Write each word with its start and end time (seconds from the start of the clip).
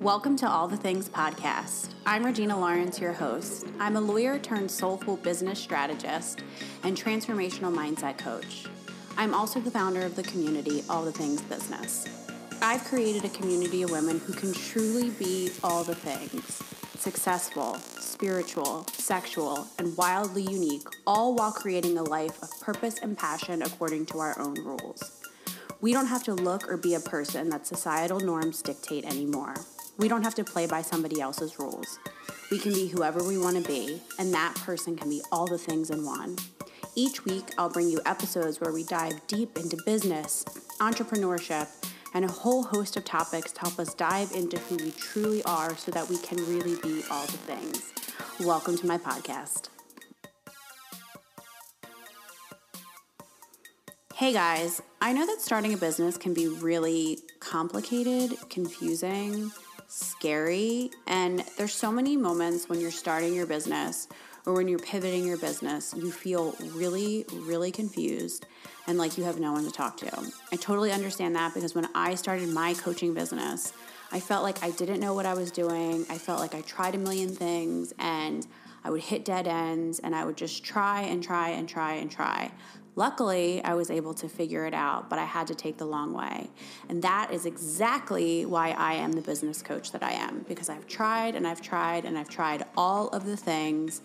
Welcome 0.00 0.36
to 0.36 0.48
All 0.48 0.68
the 0.68 0.76
Things 0.76 1.08
podcast. 1.08 1.94
I'm 2.04 2.26
Regina 2.26 2.60
Lawrence, 2.60 3.00
your 3.00 3.14
host. 3.14 3.66
I'm 3.80 3.96
a 3.96 4.00
lawyer 4.00 4.38
turned 4.38 4.70
soulful 4.70 5.16
business 5.16 5.58
strategist 5.58 6.42
and 6.82 6.94
transformational 6.94 7.74
mindset 7.74 8.18
coach. 8.18 8.66
I'm 9.16 9.32
also 9.32 9.58
the 9.58 9.70
founder 9.70 10.02
of 10.02 10.14
the 10.14 10.22
community 10.22 10.84
All 10.90 11.02
the 11.02 11.12
Things 11.12 11.40
Business. 11.40 12.06
I've 12.60 12.84
created 12.84 13.24
a 13.24 13.30
community 13.30 13.84
of 13.84 13.90
women 13.90 14.18
who 14.18 14.34
can 14.34 14.52
truly 14.52 15.08
be 15.08 15.50
all 15.64 15.82
the 15.82 15.94
things 15.94 16.62
successful, 17.00 17.76
spiritual, 17.76 18.86
sexual, 18.92 19.66
and 19.78 19.96
wildly 19.96 20.42
unique, 20.42 20.86
all 21.06 21.34
while 21.34 21.52
creating 21.52 21.96
a 21.96 22.02
life 22.02 22.42
of 22.42 22.50
purpose 22.60 22.98
and 22.98 23.16
passion 23.16 23.62
according 23.62 24.04
to 24.06 24.18
our 24.18 24.38
own 24.38 24.56
rules. 24.62 25.22
We 25.80 25.94
don't 25.94 26.06
have 26.06 26.24
to 26.24 26.34
look 26.34 26.70
or 26.70 26.76
be 26.76 26.94
a 26.94 27.00
person 27.00 27.48
that 27.48 27.66
societal 27.66 28.20
norms 28.20 28.60
dictate 28.60 29.06
anymore. 29.06 29.54
We 29.98 30.08
don't 30.08 30.24
have 30.24 30.34
to 30.34 30.44
play 30.44 30.66
by 30.66 30.82
somebody 30.82 31.22
else's 31.22 31.58
rules. 31.58 31.98
We 32.50 32.58
can 32.58 32.74
be 32.74 32.86
whoever 32.86 33.24
we 33.24 33.38
want 33.38 33.56
to 33.56 33.66
be, 33.66 34.02
and 34.18 34.32
that 34.34 34.54
person 34.56 34.94
can 34.94 35.08
be 35.08 35.22
all 35.32 35.46
the 35.46 35.56
things 35.56 35.88
in 35.88 36.04
one. 36.04 36.36
Each 36.94 37.24
week, 37.24 37.44
I'll 37.56 37.70
bring 37.70 37.88
you 37.88 38.02
episodes 38.04 38.60
where 38.60 38.72
we 38.72 38.84
dive 38.84 39.26
deep 39.26 39.56
into 39.56 39.78
business, 39.86 40.44
entrepreneurship, 40.80 41.68
and 42.12 42.26
a 42.26 42.30
whole 42.30 42.62
host 42.62 42.98
of 42.98 43.06
topics 43.06 43.52
to 43.52 43.60
help 43.60 43.78
us 43.78 43.94
dive 43.94 44.32
into 44.32 44.58
who 44.58 44.76
we 44.76 44.90
truly 44.90 45.42
are 45.44 45.74
so 45.76 45.90
that 45.92 46.08
we 46.10 46.18
can 46.18 46.36
really 46.46 46.76
be 46.82 47.02
all 47.10 47.24
the 47.24 47.38
things. 47.38 47.92
Welcome 48.40 48.76
to 48.76 48.86
my 48.86 48.98
podcast. 48.98 49.70
Hey 54.14 54.34
guys, 54.34 54.82
I 55.00 55.14
know 55.14 55.24
that 55.26 55.40
starting 55.40 55.72
a 55.72 55.76
business 55.78 56.18
can 56.18 56.34
be 56.34 56.48
really 56.48 57.18
complicated, 57.40 58.36
confusing, 58.50 59.52
scary, 59.88 60.90
and 61.06 61.44
there's 61.56 61.74
so 61.74 61.90
many 61.92 62.16
moments 62.16 62.68
when 62.68 62.80
you're 62.80 62.90
starting 62.90 63.34
your 63.34 63.46
business 63.46 64.08
or 64.46 64.54
when 64.54 64.68
you're 64.68 64.78
pivoting 64.78 65.26
your 65.26 65.36
business, 65.36 65.92
you 65.96 66.10
feel 66.10 66.54
really, 66.72 67.24
really 67.32 67.72
confused 67.72 68.46
and 68.86 68.96
like 68.98 69.18
you 69.18 69.24
have 69.24 69.40
no 69.40 69.52
one 69.52 69.64
to 69.64 69.70
talk 69.70 69.96
to. 69.98 70.32
I 70.52 70.56
totally 70.56 70.92
understand 70.92 71.34
that 71.34 71.52
because 71.52 71.74
when 71.74 71.88
I 71.94 72.14
started 72.14 72.48
my 72.48 72.74
coaching 72.74 73.12
business, 73.12 73.72
I 74.12 74.20
felt 74.20 74.44
like 74.44 74.62
I 74.62 74.70
didn't 74.70 75.00
know 75.00 75.14
what 75.14 75.26
I 75.26 75.34
was 75.34 75.50
doing. 75.50 76.06
I 76.08 76.18
felt 76.18 76.38
like 76.38 76.54
I 76.54 76.60
tried 76.60 76.94
a 76.94 76.98
million 76.98 77.28
things 77.28 77.92
and 77.98 78.46
I 78.86 78.90
would 78.90 79.00
hit 79.00 79.24
dead 79.24 79.48
ends 79.48 79.98
and 79.98 80.14
I 80.14 80.24
would 80.24 80.36
just 80.36 80.62
try 80.62 81.00
and 81.00 81.20
try 81.20 81.48
and 81.48 81.68
try 81.68 81.94
and 81.94 82.08
try. 82.08 82.52
Luckily, 82.94 83.60
I 83.64 83.74
was 83.74 83.90
able 83.90 84.14
to 84.14 84.28
figure 84.28 84.64
it 84.64 84.74
out, 84.74 85.10
but 85.10 85.18
I 85.18 85.24
had 85.24 85.48
to 85.48 85.56
take 85.56 85.76
the 85.76 85.84
long 85.84 86.12
way. 86.12 86.48
And 86.88 87.02
that 87.02 87.32
is 87.32 87.46
exactly 87.46 88.46
why 88.46 88.70
I 88.70 88.94
am 88.94 89.10
the 89.10 89.22
business 89.22 89.60
coach 89.60 89.90
that 89.90 90.04
I 90.04 90.12
am 90.12 90.44
because 90.46 90.68
I've 90.68 90.86
tried 90.86 91.34
and 91.34 91.48
I've 91.48 91.60
tried 91.60 92.04
and 92.04 92.16
I've 92.16 92.28
tried 92.28 92.64
all 92.76 93.08
of 93.08 93.26
the 93.26 93.36
things. 93.36 94.02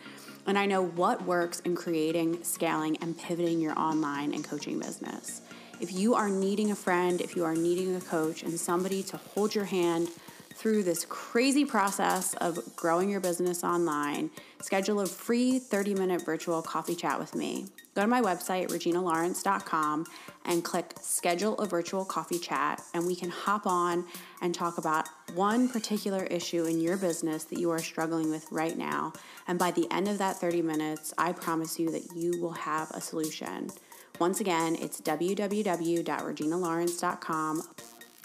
And 0.47 0.57
I 0.57 0.65
know 0.65 0.83
what 0.83 1.27
works 1.27 1.59
in 1.59 1.75
creating, 1.75 2.43
scaling, 2.43 2.97
and 3.01 3.15
pivoting 3.15 3.61
your 3.61 3.77
online 3.79 4.33
and 4.33 4.43
coaching 4.43 4.79
business. 4.79 5.41
If 5.79 5.93
you 5.93 6.15
are 6.15 6.27
needing 6.27 6.71
a 6.71 6.75
friend, 6.75 7.21
if 7.21 7.35
you 7.35 7.45
are 7.45 7.55
needing 7.55 7.95
a 7.95 8.01
coach, 8.01 8.41
and 8.41 8.59
somebody 8.59 9.03
to 9.03 9.17
hold 9.17 9.53
your 9.53 9.65
hand 9.65 10.09
through 10.61 10.83
this 10.83 11.05
crazy 11.05 11.65
process 11.65 12.35
of 12.35 12.75
growing 12.75 13.09
your 13.09 13.19
business 13.19 13.63
online, 13.63 14.29
schedule 14.61 14.99
a 14.99 15.07
free 15.07 15.57
30 15.57 15.95
minute 15.95 16.23
virtual 16.23 16.61
coffee 16.61 16.93
chat 16.93 17.17
with 17.17 17.33
me. 17.33 17.65
Go 17.95 18.03
to 18.03 18.07
my 18.07 18.21
website, 18.21 18.67
reginalawrence.com, 18.67 20.05
and 20.45 20.63
click 20.63 20.93
schedule 21.01 21.57
a 21.57 21.65
virtual 21.65 22.05
coffee 22.05 22.37
chat, 22.37 22.79
and 22.93 23.07
we 23.07 23.15
can 23.15 23.31
hop 23.31 23.65
on 23.65 24.05
and 24.43 24.53
talk 24.53 24.77
about 24.77 25.09
one 25.33 25.67
particular 25.67 26.25
issue 26.25 26.65
in 26.65 26.79
your 26.79 26.95
business 26.95 27.45
that 27.45 27.57
you 27.57 27.71
are 27.71 27.79
struggling 27.79 28.29
with 28.29 28.45
right 28.51 28.77
now. 28.77 29.13
And 29.47 29.57
by 29.57 29.71
the 29.71 29.91
end 29.91 30.07
of 30.07 30.19
that 30.19 30.35
30 30.35 30.61
minutes, 30.61 31.11
I 31.17 31.31
promise 31.31 31.79
you 31.79 31.89
that 31.89 32.15
you 32.15 32.39
will 32.39 32.53
have 32.53 32.91
a 32.91 33.01
solution. 33.01 33.71
Once 34.19 34.41
again, 34.41 34.77
it's 34.79 35.01
www.reginalawrence.com 35.01 37.63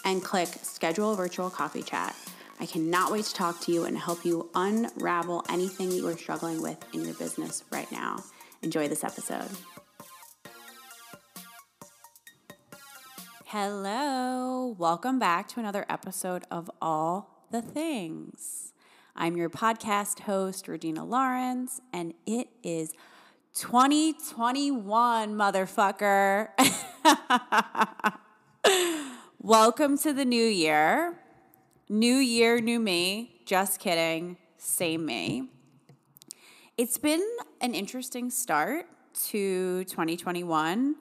and 0.05 0.23
click 0.23 0.49
schedule 0.61 1.13
a 1.13 1.15
virtual 1.15 1.49
coffee 1.49 1.81
chat. 1.81 2.15
I 2.59 2.65
cannot 2.65 3.11
wait 3.11 3.25
to 3.25 3.33
talk 3.35 3.59
to 3.61 3.71
you 3.71 3.85
and 3.85 3.95
help 3.95 4.25
you 4.25 4.49
unravel 4.55 5.45
anything 5.47 5.91
you 5.91 6.07
are 6.07 6.17
struggling 6.17 6.59
with 6.59 6.83
in 6.91 7.05
your 7.05 7.13
business 7.13 7.63
right 7.71 7.91
now. 7.91 8.23
Enjoy 8.63 8.87
this 8.87 9.03
episode. 9.03 9.49
Hello, 13.45 14.75
welcome 14.79 15.19
back 15.19 15.47
to 15.49 15.59
another 15.59 15.85
episode 15.87 16.45
of 16.49 16.71
All 16.81 17.45
the 17.51 17.61
Things. 17.61 18.73
I'm 19.15 19.37
your 19.37 19.51
podcast 19.51 20.21
host, 20.21 20.67
Regina 20.67 21.05
Lawrence, 21.05 21.79
and 21.93 22.15
it 22.25 22.47
is 22.63 22.91
2021, 23.53 25.35
motherfucker. 25.35 26.49
welcome 29.39 29.97
to 29.99 30.11
the 30.11 30.25
new 30.25 30.43
year. 30.43 31.19
New 31.89 32.15
year, 32.15 32.59
new 32.59 32.81
me. 32.81 33.39
Just 33.45 33.79
kidding. 33.79 34.35
Same 34.57 35.05
me. 35.05 35.47
It's 36.75 36.97
been 36.97 37.25
an 37.61 37.73
interesting 37.73 38.29
start 38.29 38.87
to 39.27 39.85
2021. 39.85 40.95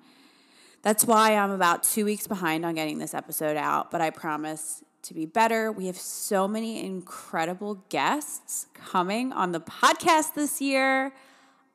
That's 0.82 1.04
why 1.04 1.34
I'm 1.34 1.50
about 1.50 1.82
two 1.82 2.04
weeks 2.04 2.28
behind 2.28 2.64
on 2.64 2.76
getting 2.76 2.98
this 2.98 3.14
episode 3.14 3.56
out, 3.56 3.90
but 3.90 4.00
I 4.00 4.10
promise 4.10 4.84
to 5.02 5.12
be 5.12 5.26
better. 5.26 5.72
We 5.72 5.86
have 5.86 5.98
so 5.98 6.46
many 6.46 6.84
incredible 6.84 7.84
guests 7.88 8.68
coming 8.72 9.32
on 9.32 9.50
the 9.50 9.60
podcast 9.60 10.34
this 10.34 10.60
year. 10.60 11.12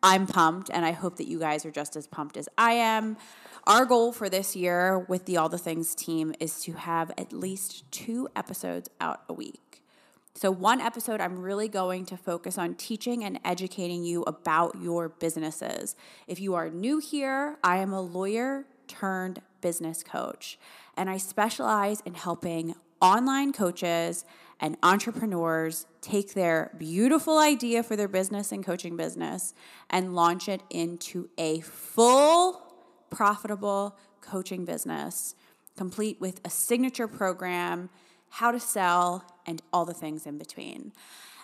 I'm 0.04 0.26
pumped, 0.26 0.70
and 0.72 0.84
I 0.84 0.92
hope 0.92 1.18
that 1.18 1.28
you 1.28 1.40
guys 1.40 1.66
are 1.66 1.72
just 1.72 1.96
as 1.96 2.08
pumped 2.08 2.36
as 2.38 2.50
I 2.58 2.74
am. 2.74 3.18
Our 3.68 3.86
goal 3.86 4.12
for 4.12 4.30
this 4.30 4.56
year 4.56 5.00
with 5.00 5.26
the 5.26 5.38
All 5.38 5.48
the 5.48 5.60
Things 5.60 5.94
team 5.94 6.34
is 6.40 6.62
to 6.64 6.74
have 6.74 7.12
at 7.18 7.32
least 7.32 7.90
two 7.92 8.28
episodes 8.36 8.90
out 9.00 9.22
a 9.30 9.34
week. 9.34 9.84
So, 10.34 10.50
one 10.50 10.82
episode, 10.82 11.22
I'm 11.22 11.40
really 11.40 11.68
going 11.68 12.06
to 12.08 12.18
focus 12.18 12.58
on 12.58 12.74
teaching 12.76 13.24
and 13.24 13.40
educating 13.46 14.04
you 14.04 14.24
about 14.24 14.82
your 14.82 15.10
businesses. 15.10 15.96
If 16.26 16.40
you 16.40 16.56
are 16.56 16.70
new 16.70 16.98
here, 16.98 17.58
I 17.64 17.78
am 17.78 17.94
a 17.94 18.02
lawyer 18.02 18.66
turned 18.88 19.42
business 19.62 20.02
coach, 20.02 20.58
and 20.98 21.10
I 21.10 21.18
specialize 21.18 22.02
in 22.02 22.16
helping 22.16 22.74
online 23.02 23.54
coaches 23.54 24.26
and 24.62 24.78
entrepreneurs 24.84 25.88
take 26.00 26.34
their 26.34 26.72
beautiful 26.78 27.40
idea 27.40 27.84
for 27.84 27.96
their 27.96 28.08
business 28.08 28.52
and 28.52 28.64
coaching 28.64 28.96
business 28.96 29.54
and 29.90 30.16
launch 30.16 30.48
it 30.48 30.62
into 30.70 31.30
a 31.38 31.60
full, 31.62 32.62
profitable 33.10 33.98
coaching 34.22 34.64
business, 34.64 35.36
complete 35.76 36.22
with 36.22 36.40
a 36.46 36.50
signature 36.50 37.08
program 37.08 37.90
how 38.36 38.52
to 38.52 38.60
sell, 38.60 39.26
and 39.46 39.62
all 39.74 39.84
the 39.84 39.94
things 39.94 40.26
in 40.26 40.38
between. 40.38 40.94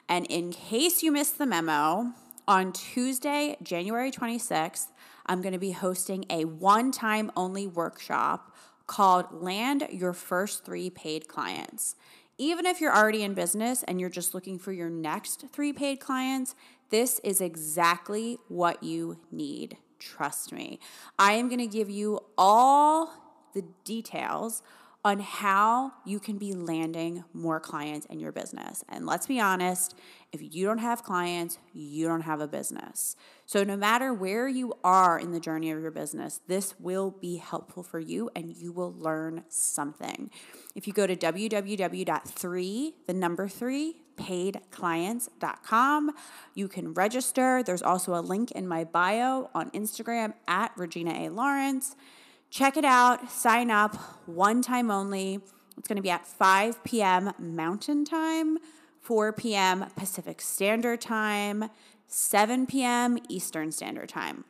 And 0.07 0.25
in 0.27 0.51
case 0.51 1.03
you 1.03 1.11
missed 1.11 1.37
the 1.37 1.45
memo, 1.45 2.13
on 2.47 2.71
Tuesday, 2.71 3.57
January 3.61 4.09
26th, 4.09 4.87
I'm 5.25 5.41
going 5.41 5.51
to 5.51 5.59
be 5.59 5.71
hosting 5.71 6.23
a 6.29 6.45
one 6.45 6.91
time 6.93 7.29
only 7.35 7.67
workshop 7.67 8.55
called 8.87 9.25
Land 9.33 9.85
Your 9.91 10.13
First 10.13 10.63
Three 10.63 10.89
Paid 10.89 11.27
Clients. 11.27 11.97
Even 12.37 12.65
if 12.65 12.79
you're 12.79 12.95
already 12.95 13.23
in 13.23 13.33
business 13.33 13.83
and 13.83 13.99
you're 13.99 14.09
just 14.09 14.33
looking 14.33 14.59
for 14.59 14.71
your 14.71 14.89
next 14.89 15.45
three 15.51 15.73
paid 15.73 15.99
clients, 15.99 16.55
this 16.89 17.19
is 17.23 17.41
exactly 17.41 18.37
what 18.47 18.83
you 18.83 19.17
need. 19.31 19.77
Trust 19.99 20.53
me. 20.53 20.79
I 21.17 21.33
am 21.33 21.49
going 21.49 21.59
to 21.59 21.67
give 21.67 21.89
you 21.89 22.19
all 22.37 23.11
the 23.53 23.63
details 23.83 24.61
on 25.07 25.19
how 25.21 25.93
you 26.05 26.19
can 26.19 26.37
be 26.37 26.51
landing 26.53 27.23
more 27.33 27.61
clients 27.61 28.05
in 28.07 28.19
your 28.19 28.33
business. 28.33 28.83
And 28.89 29.05
let's 29.05 29.25
be 29.25 29.39
honest, 29.39 29.95
if 30.33 30.41
you 30.53 30.65
don't 30.65 30.79
have 30.79 31.01
clients, 31.01 31.57
you 31.73 32.07
don't 32.07 32.21
have 32.21 32.41
a 32.41 32.47
business. 32.47 33.15
So, 33.45 33.63
no 33.63 33.77
matter 33.77 34.13
where 34.13 34.49
you 34.49 34.73
are 34.83 35.17
in 35.17 35.31
the 35.31 35.39
journey 35.39 35.71
of 35.71 35.81
your 35.81 35.91
business, 35.91 36.41
this 36.47 36.77
will 36.77 37.11
be 37.11 37.37
helpful 37.37 37.83
for 37.83 38.01
you 38.01 38.29
and 38.35 38.53
you 38.53 38.73
will 38.73 38.93
learn 38.97 39.45
something. 39.47 40.29
If 40.75 40.87
you 40.87 40.93
go 40.93 41.07
to 41.07 41.15
www.3, 41.15 42.93
the 43.07 43.13
number 43.13 43.47
three, 43.47 43.95
paidclients.com. 44.17 46.11
You 46.53 46.67
can 46.67 46.93
register. 46.93 47.63
There's 47.63 47.81
also 47.81 48.13
a 48.13 48.19
link 48.19 48.51
in 48.51 48.67
my 48.67 48.83
bio 48.83 49.49
on 49.55 49.71
Instagram 49.71 50.33
at 50.49 50.73
Regina 50.75 51.13
A. 51.13 51.29
Lawrence. 51.29 51.95
Check 52.49 52.77
it 52.77 52.85
out, 52.85 53.29
sign 53.29 53.69
up, 53.69 53.95
one 54.25 54.61
time 54.61 54.89
only. 54.89 55.39
It's 55.77 55.87
going 55.87 55.97
to 55.97 56.01
be 56.01 56.09
at 56.09 56.25
5 56.25 56.83
p.m. 56.83 57.33
Mountain 57.37 58.05
Time, 58.05 58.57
4 59.01 59.33
p.m. 59.33 59.85
Pacific 59.95 60.41
Standard 60.41 61.01
Time, 61.01 61.69
7 62.07 62.65
p.m. 62.65 63.17
Eastern 63.29 63.71
Standard 63.71 64.09
Time. 64.09 64.45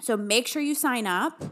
So 0.00 0.16
make 0.16 0.46
sure 0.48 0.60
you 0.60 0.74
sign 0.74 1.06
up. 1.06 1.42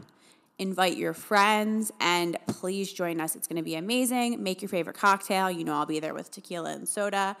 invite 0.59 0.95
your 0.95 1.13
friends, 1.13 1.91
and 1.99 2.37
please 2.45 2.93
join 2.93 3.19
us. 3.19 3.35
It's 3.35 3.47
going 3.47 3.57
to 3.57 3.63
be 3.63 3.73
amazing. 3.75 4.43
Make 4.43 4.61
your 4.61 4.69
favorite 4.69 4.95
cocktail. 4.95 5.49
You 5.49 5.63
know, 5.63 5.73
I'll 5.73 5.87
be 5.87 5.99
there 5.99 6.13
with 6.13 6.29
tequila 6.29 6.71
and 6.73 6.87
soda, 6.87 7.35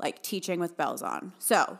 like 0.00 0.20
teaching 0.22 0.58
with 0.58 0.76
bells 0.76 1.00
on. 1.02 1.32
So, 1.38 1.78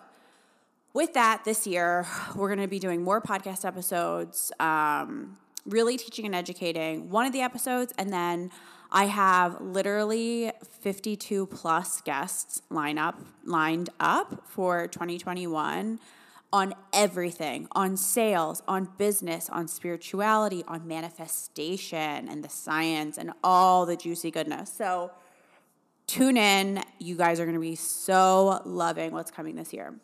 with 0.93 1.12
that, 1.14 1.44
this 1.44 1.66
year, 1.66 2.06
we're 2.37 2.48
going 2.48 2.60
to 2.60 2.69
be 2.69 2.78
doing 2.78 3.02
more 3.02 3.20
podcast 3.20 3.64
episodes, 3.64 4.52
um, 4.60 5.37
really 5.66 5.96
teaching 5.96 6.26
and 6.26 6.34
educating 6.34 7.10
one 7.10 7.26
of 7.26 7.32
the 7.32 7.40
episodes, 7.40 7.92
and 7.98 8.12
then 8.12 8.50
I 8.90 9.06
have 9.06 9.60
literally 9.60 10.52
52 10.80 11.46
plus 11.46 12.00
guests 12.00 12.62
line 12.70 12.98
up, 12.98 13.20
lined 13.44 13.90
up 13.98 14.42
for 14.46 14.86
2021 14.86 15.98
on 16.52 16.74
everything 16.92 17.68
on 17.72 17.96
sales, 17.96 18.62
on 18.68 18.88
business, 18.96 19.50
on 19.50 19.66
spirituality, 19.68 20.62
on 20.68 20.86
manifestation 20.86 22.28
and 22.28 22.42
the 22.42 22.48
science 22.48 23.19
and 23.19 23.32
all 23.42 23.84
the 23.84 23.96
juicy 23.96 24.30
goodness. 24.30 24.72
So, 24.72 25.10
tune 26.06 26.36
in. 26.36 26.82
You 26.98 27.16
guys 27.16 27.40
are 27.40 27.44
going 27.44 27.56
to 27.56 27.60
be 27.60 27.74
so 27.74 28.62
loving 28.64 29.12
what's 29.12 29.30
coming 29.30 29.56
this 29.56 29.72
year. 29.72 29.94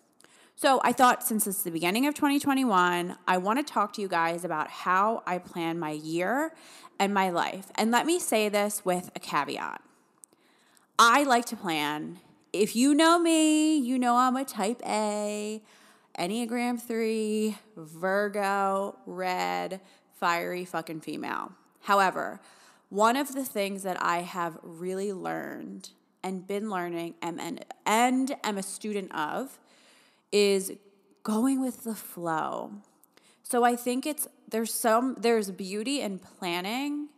So, 0.54 0.80
I 0.84 0.92
thought 0.92 1.24
since 1.24 1.46
it's 1.46 1.62
the 1.62 1.70
beginning 1.70 2.06
of 2.06 2.14
2021, 2.14 3.16
I 3.26 3.38
want 3.38 3.58
to 3.58 3.72
talk 3.72 3.92
to 3.94 4.00
you 4.00 4.08
guys 4.08 4.44
about 4.44 4.68
how 4.68 5.22
I 5.26 5.38
plan 5.38 5.78
my 5.78 5.90
year 5.90 6.54
and 6.98 7.12
my 7.12 7.30
life. 7.30 7.72
And 7.74 7.90
let 7.90 8.06
me 8.06 8.18
say 8.18 8.48
this 8.48 8.84
with 8.84 9.10
a 9.16 9.18
caveat 9.18 9.82
I 10.98 11.24
like 11.24 11.46
to 11.46 11.56
plan. 11.56 12.20
If 12.52 12.76
you 12.76 12.94
know 12.94 13.18
me, 13.18 13.76
you 13.76 13.98
know 13.98 14.16
I'm 14.16 14.36
a 14.36 14.44
type 14.44 14.82
A. 14.86 15.62
Enneagram 16.18 16.80
3, 16.80 17.56
Virgo, 17.76 18.96
red, 19.06 19.80
fiery 20.12 20.64
fucking 20.64 21.00
female. 21.00 21.52
However, 21.80 22.40
one 22.90 23.16
of 23.16 23.34
the 23.34 23.44
things 23.44 23.82
that 23.82 24.00
I 24.02 24.18
have 24.18 24.58
really 24.62 25.12
learned 25.12 25.90
and 26.22 26.46
been 26.46 26.68
learning 26.68 27.14
and, 27.22 27.40
and, 27.40 27.64
and 27.86 28.36
am 28.44 28.58
a 28.58 28.62
student 28.62 29.12
of 29.14 29.58
is 30.32 30.72
going 31.22 31.60
with 31.60 31.84
the 31.84 31.94
flow. 31.94 32.72
So 33.42 33.64
I 33.64 33.76
think 33.76 34.06
it's 34.06 34.26
there's 34.48 34.72
some 34.72 35.16
there's 35.18 35.50
beauty 35.50 36.00
in 36.00 36.18
planning 36.18 37.08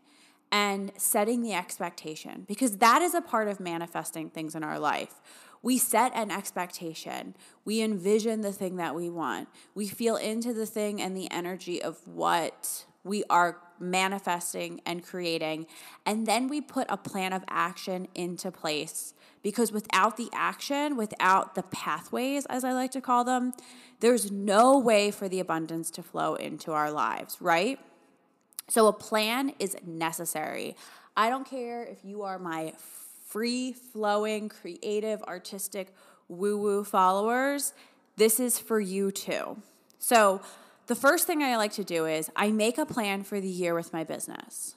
and 0.53 0.93
setting 0.97 1.43
the 1.43 1.53
expectation 1.55 2.45
because 2.47 2.79
that 2.79 3.03
is 3.03 3.15
a 3.15 3.21
part 3.21 3.49
of 3.49 3.61
manifesting 3.61 4.31
things 4.31 4.55
in 4.55 4.63
our 4.63 4.79
life. 4.79 5.21
We 5.63 5.79
set 5.79 6.13
an 6.15 6.31
expectation. 6.31 7.35
We 7.65 7.81
envision 7.81 8.43
the 8.43 8.53
thing 8.53 8.77
that 8.77 8.95
we 8.95 9.09
want. 9.09 9.49
We 9.75 9.89
feel 9.89 10.17
into 10.17 10.53
the 10.53 10.67
thing 10.67 11.01
and 11.01 11.17
the 11.17 11.31
energy 11.31 11.83
of 11.83 12.07
what 12.07 12.85
we 13.03 13.25
are 13.31 13.59
manifesting 13.81 14.81
and 14.85 15.03
creating. 15.03 15.67
And 16.05 16.27
then 16.27 16.49
we 16.49 16.61
put 16.61 16.87
a 16.91 16.97
plan 16.97 17.33
of 17.33 17.45
action 17.49 18.09
into 18.15 18.51
place 18.51 19.14
because 19.45 19.71
without 19.71 20.17
the 20.17 20.29
action, 20.33 20.97
without 20.97 21.55
the 21.55 21.63
pathways, 21.65 22.47
as 22.47 22.65
I 22.65 22.73
like 22.73 22.91
to 22.93 23.01
call 23.03 23.25
them, 23.25 23.53
there's 24.01 24.33
no 24.33 24.79
way 24.79 25.11
for 25.11 25.29
the 25.29 25.39
abundance 25.39 25.91
to 25.93 26.03
flow 26.03 26.35
into 26.35 26.73
our 26.73 26.91
lives, 26.91 27.37
right? 27.41 27.79
So 28.69 28.89
a 28.89 28.93
plan 28.93 29.53
is 29.59 29.77
necessary. 29.87 30.77
I 31.15 31.29
don't 31.29 31.47
care 31.47 31.85
if 31.85 31.99
you 32.03 32.23
are 32.23 32.39
my 32.39 32.73
free 33.29 33.73
flowing, 33.73 34.49
creative, 34.49 35.23
artistic, 35.25 35.95
woo 36.29 36.57
woo 36.57 36.83
followers, 36.83 37.75
this 38.17 38.41
is 38.41 38.59
for 38.59 38.81
you 38.81 39.11
too. 39.11 39.59
So, 39.99 40.41
the 40.87 40.95
first 40.95 41.27
thing 41.27 41.43
I 41.43 41.57
like 41.57 41.73
to 41.73 41.85
do 41.85 42.05
is 42.05 42.31
I 42.37 42.51
make 42.51 42.77
a 42.77 42.85
plan 42.85 43.23
for 43.25 43.41
the 43.41 43.49
year 43.49 43.75
with 43.75 43.93
my 43.93 44.05
business. 44.05 44.75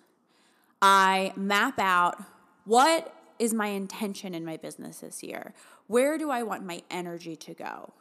I 0.81 1.33
map 1.35 1.79
out 1.79 2.23
what 2.63 3.13
is 3.39 3.53
my 3.53 3.67
intention 3.67 4.33
in 4.33 4.45
my 4.45 4.57
business 4.57 4.99
this 4.99 5.23
year? 5.23 5.53
Where 5.87 6.17
do 6.17 6.29
I 6.29 6.43
want 6.43 6.65
my 6.65 6.81
energy 6.89 7.35
to 7.35 7.53
go? 7.53 7.93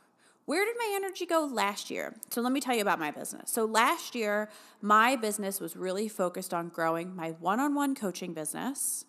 Where 0.47 0.65
did 0.65 0.77
my 0.79 0.93
energy 0.95 1.27
go 1.27 1.45
last 1.45 1.91
year? 1.91 2.15
So 2.31 2.41
let 2.41 2.53
me 2.53 2.61
tell 2.61 2.75
you 2.75 2.83
about 2.83 3.01
my 3.01 3.11
business. 3.11 3.51
So 3.51 3.65
last 3.65 4.15
year, 4.15 4.49
my 4.81 5.17
business 5.17 5.61
was 5.61 5.77
really 5.77 6.09
focused 6.09 6.55
on 6.55 6.69
growing 6.69 7.17
my 7.17 7.31
one 7.41 7.59
on 7.59 7.75
one 7.75 7.97
coaching 7.97 8.33
business 8.33 9.05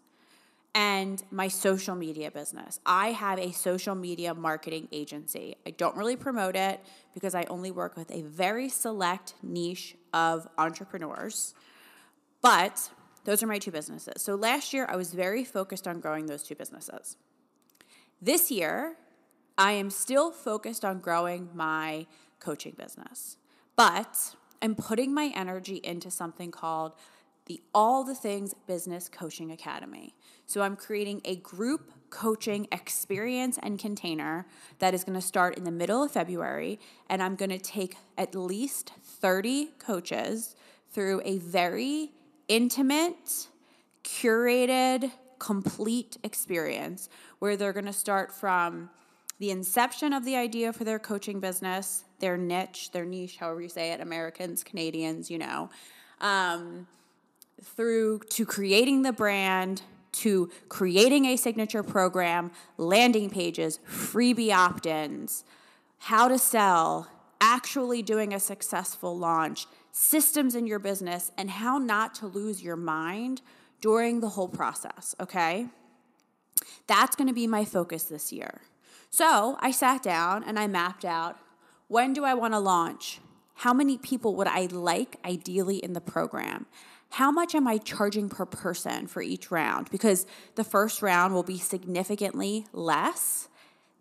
and 0.74 1.24
my 1.31 1.47
social 1.47 1.95
media 1.95 2.31
business. 2.31 2.79
I 2.85 3.12
have 3.12 3.39
a 3.39 3.51
social 3.51 3.95
media 3.95 4.33
marketing 4.33 4.88
agency. 4.91 5.56
I 5.65 5.71
don't 5.71 5.95
really 5.95 6.15
promote 6.15 6.56
it 6.56 6.83
because 7.13 7.35
I 7.35 7.44
only 7.45 7.71
work 7.71 7.97
with 7.97 8.12
a 8.12 8.24
very 8.24 8.69
select 8.69 9.35
niche 9.41 9.95
of 10.13 10.47
entrepreneurs. 10.57 11.53
But 12.41 12.89
those 13.27 13.44
are 13.44 13.47
my 13.47 13.59
two 13.59 13.71
businesses. 13.71 14.21
So 14.21 14.35
last 14.35 14.71
year, 14.71 14.85
I 14.88 14.95
was 14.95 15.12
very 15.12 15.44
focused 15.44 15.85
on 15.85 16.00
growing 16.00 16.27
those 16.27 16.44
two 16.44 16.56
businesses. 16.56 17.18
This 18.21 18.50
year, 18.50 18.95
I 19.57 19.74
am 19.74 19.89
still 19.89 20.31
focused 20.31 20.85
on 20.85 21.01
growing 21.01 21.50
my 21.53 22.07
coaching 22.39 22.74
business, 22.77 23.35
but 23.75 24.33
I'm 24.62 24.75
putting 24.75 25.13
my 25.13 25.33
energy 25.35 25.81
into 25.83 26.09
something 26.09 26.51
called 26.51 26.94
the 27.47 27.62
All 27.75 28.06
the 28.06 28.15
Things 28.15 28.53
Business 28.65 29.09
Coaching 29.09 29.51
Academy. 29.51 30.15
So 30.45 30.62
I'm 30.62 30.77
creating 30.77 31.19
a 31.25 31.35
group 31.35 31.91
coaching 32.09 32.69
experience 32.71 33.59
and 33.62 33.77
container 33.77 34.47
that 34.79 34.94
is 34.94 35.03
going 35.03 35.19
to 35.19 35.25
start 35.25 35.57
in 35.57 35.65
the 35.65 35.71
middle 35.71 36.01
of 36.01 36.12
February. 36.12 36.79
And 37.09 37.21
I'm 37.21 37.35
going 37.35 37.51
to 37.51 37.59
take 37.59 37.97
at 38.18 38.35
least 38.35 38.94
30 39.03 39.71
coaches 39.79 40.56
through 40.94 41.21
a 41.25 41.39
very 41.39 42.12
intimate, 42.48 43.48
curated, 44.04 45.12
complete 45.40 46.18
experience 46.24 47.10
where 47.40 47.56
they're 47.56 47.74
going 47.74 47.86
to 47.86 47.94
start 47.94 48.32
from 48.32 48.90
the 49.40 49.52
inception 49.52 50.14
of 50.14 50.26
the 50.26 50.36
idea 50.36 50.74
for 50.74 50.84
their 50.84 50.98
coaching 50.98 51.40
business, 51.40 52.04
their 52.20 52.38
niche, 52.38 52.92
their 52.92 53.06
niche, 53.06 53.38
however 53.38 53.62
you 53.62 53.70
say 53.70 53.92
it, 53.92 54.02
Americans, 54.02 54.64
Canadians, 54.64 55.30
you 55.30 55.38
know, 55.38 55.70
um, 56.22 56.88
through 57.62 58.20
to 58.30 58.46
creating 58.46 59.04
the 59.04 59.14
brand, 59.14 59.84
to 60.12 60.50
creating 60.70 61.26
a 61.26 61.36
signature 61.36 61.84
program, 61.84 62.52
landing 62.78 63.30
pages, 63.30 63.80
freebie 63.88 64.52
opt 64.52 64.88
ins, 64.88 65.44
how 66.00 66.28
to 66.28 66.40
sell, 66.40 67.08
actually 67.40 68.01
doing 68.01 68.34
a 68.34 68.39
successful 68.39 69.16
launch, 69.16 69.68
systems 69.98 70.56
in 70.56 70.68
your 70.68 70.80
business, 70.80 71.32
and 71.38 71.50
how 71.50 71.77
not 71.77 72.13
to 72.16 72.27
lose 72.27 72.63
your 72.63 72.75
mind 72.75 73.42
during 73.82 74.20
the 74.20 74.30
whole 74.30 74.48
process, 74.48 75.16
okay? 75.20 75.68
That's 76.88 77.16
gonna 77.16 77.34
be 77.34 77.48
my 77.48 77.66
focus 77.66 78.04
this 78.04 78.32
year. 78.32 78.62
So 79.10 79.58
I 79.60 79.72
sat 79.72 80.04
down 80.04 80.44
and 80.44 80.60
I 80.60 80.68
mapped 80.68 81.06
out 81.06 81.38
when 81.88 82.13
do 82.13 82.24
I 82.24 82.34
wanna 82.34 82.60
launch? 82.60 83.20
How 83.56 83.74
many 83.74 83.98
people 83.98 84.36
would 84.36 84.48
I 84.48 84.66
like 84.66 85.18
ideally 85.25 85.77
in 85.77 85.94
the 85.94 86.01
program? 86.01 86.68
how 87.12 87.32
much 87.32 87.56
am 87.56 87.68
I 87.68 87.77
charging 87.77 88.30
per 88.30 88.46
person 88.46 89.08
for 89.08 89.22
each 89.22 89.50
round? 89.50 89.89
Because 89.89 90.25
the 90.56 90.63
first 90.63 91.01
round 91.01 91.34
will 91.34 91.44
be 91.44 91.58
significantly 91.58 92.66
less 92.74 93.48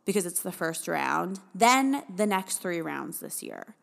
because 0.04 0.26
it's 0.26 0.42
the 0.42 0.52
first 0.52 0.86
round 0.88 1.40
than 1.54 2.02
the 2.14 2.26
next 2.26 2.58
three 2.58 2.80
rounds 2.80 3.20
this 3.20 3.42
year. 3.42 3.74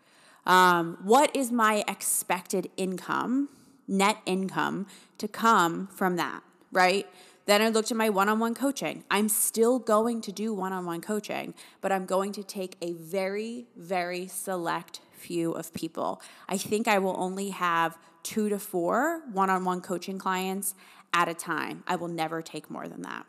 Um, 0.46 0.98
what 1.04 1.36
is 1.36 1.52
my 1.52 1.84
expected 1.88 2.70
income, 2.78 3.50
net 3.88 4.18
income, 4.26 4.88
to 5.18 5.28
come 5.28 5.88
from 5.88 6.16
that, 6.18 6.42
right? 6.72 7.08
Then 7.46 7.62
I 7.62 7.70
looked 7.70 7.92
at 7.92 7.98
my 7.98 8.10
one 8.10 8.30
on 8.30 8.40
one 8.40 8.56
coaching. 8.56 9.04
I'm 9.12 9.28
still 9.28 9.80
going 9.80 10.22
to 10.22 10.32
do 10.32 10.54
one 10.54 10.72
on 10.72 10.86
one 10.86 11.02
coaching, 11.02 11.54
but 11.82 11.92
I'm 11.92 12.06
going 12.06 12.32
to 12.34 12.44
take 12.44 12.78
a 12.82 12.94
very, 12.94 13.66
very 13.76 14.28
select 14.28 15.02
few 15.12 15.52
of 15.52 15.74
people. 15.74 16.22
I 16.48 16.58
think 16.58 16.88
I 16.88 17.00
will 17.00 17.16
only 17.18 17.50
have 17.50 17.98
two 18.24 18.48
to 18.50 18.60
four 18.60 19.22
one 19.32 19.50
on 19.50 19.66
one 19.66 19.82
coaching 19.82 20.18
clients 20.18 20.74
at 21.14 21.28
a 21.28 21.34
time. 21.34 21.84
I 21.86 21.96
will 21.98 22.08
never 22.08 22.42
take 22.42 22.70
more 22.70 22.88
than 22.88 23.02
that. 23.02 23.26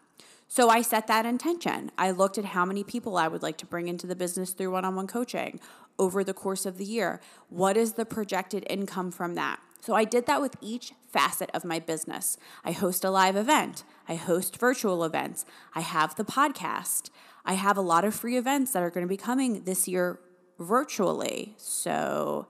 So 0.54 0.68
I 0.68 0.82
set 0.82 1.08
that 1.08 1.26
intention. 1.26 1.90
I 1.98 2.12
looked 2.12 2.38
at 2.38 2.44
how 2.44 2.64
many 2.64 2.84
people 2.84 3.16
I 3.16 3.26
would 3.26 3.42
like 3.42 3.56
to 3.56 3.66
bring 3.66 3.88
into 3.88 4.06
the 4.06 4.14
business 4.14 4.52
through 4.52 4.70
one 4.70 4.84
on 4.84 4.94
one 4.94 5.08
coaching 5.08 5.58
over 5.98 6.22
the 6.22 6.32
course 6.32 6.64
of 6.64 6.78
the 6.78 6.84
year. 6.84 7.20
What 7.48 7.76
is 7.76 7.94
the 7.94 8.04
projected 8.04 8.64
income 8.70 9.10
from 9.10 9.34
that? 9.34 9.58
So 9.80 9.94
I 9.94 10.04
did 10.04 10.26
that 10.26 10.40
with 10.40 10.54
each 10.60 10.92
facet 11.08 11.50
of 11.52 11.64
my 11.64 11.80
business. 11.80 12.38
I 12.64 12.70
host 12.70 13.02
a 13.02 13.10
live 13.10 13.34
event, 13.34 13.82
I 14.08 14.14
host 14.14 14.60
virtual 14.60 15.02
events, 15.02 15.44
I 15.74 15.80
have 15.80 16.14
the 16.14 16.24
podcast, 16.24 17.10
I 17.44 17.54
have 17.54 17.76
a 17.76 17.80
lot 17.80 18.04
of 18.04 18.14
free 18.14 18.36
events 18.36 18.70
that 18.74 18.82
are 18.84 18.90
going 18.90 19.04
to 19.04 19.08
be 19.08 19.16
coming 19.16 19.64
this 19.64 19.88
year 19.88 20.20
virtually. 20.60 21.54
So 21.56 22.46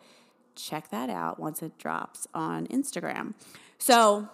check 0.55 0.91
that 0.91 1.09
out 1.09 1.41
once 1.41 1.63
it 1.63 1.79
drops 1.79 2.29
on 2.35 2.67
Instagram. 2.67 3.33
So 3.79 4.29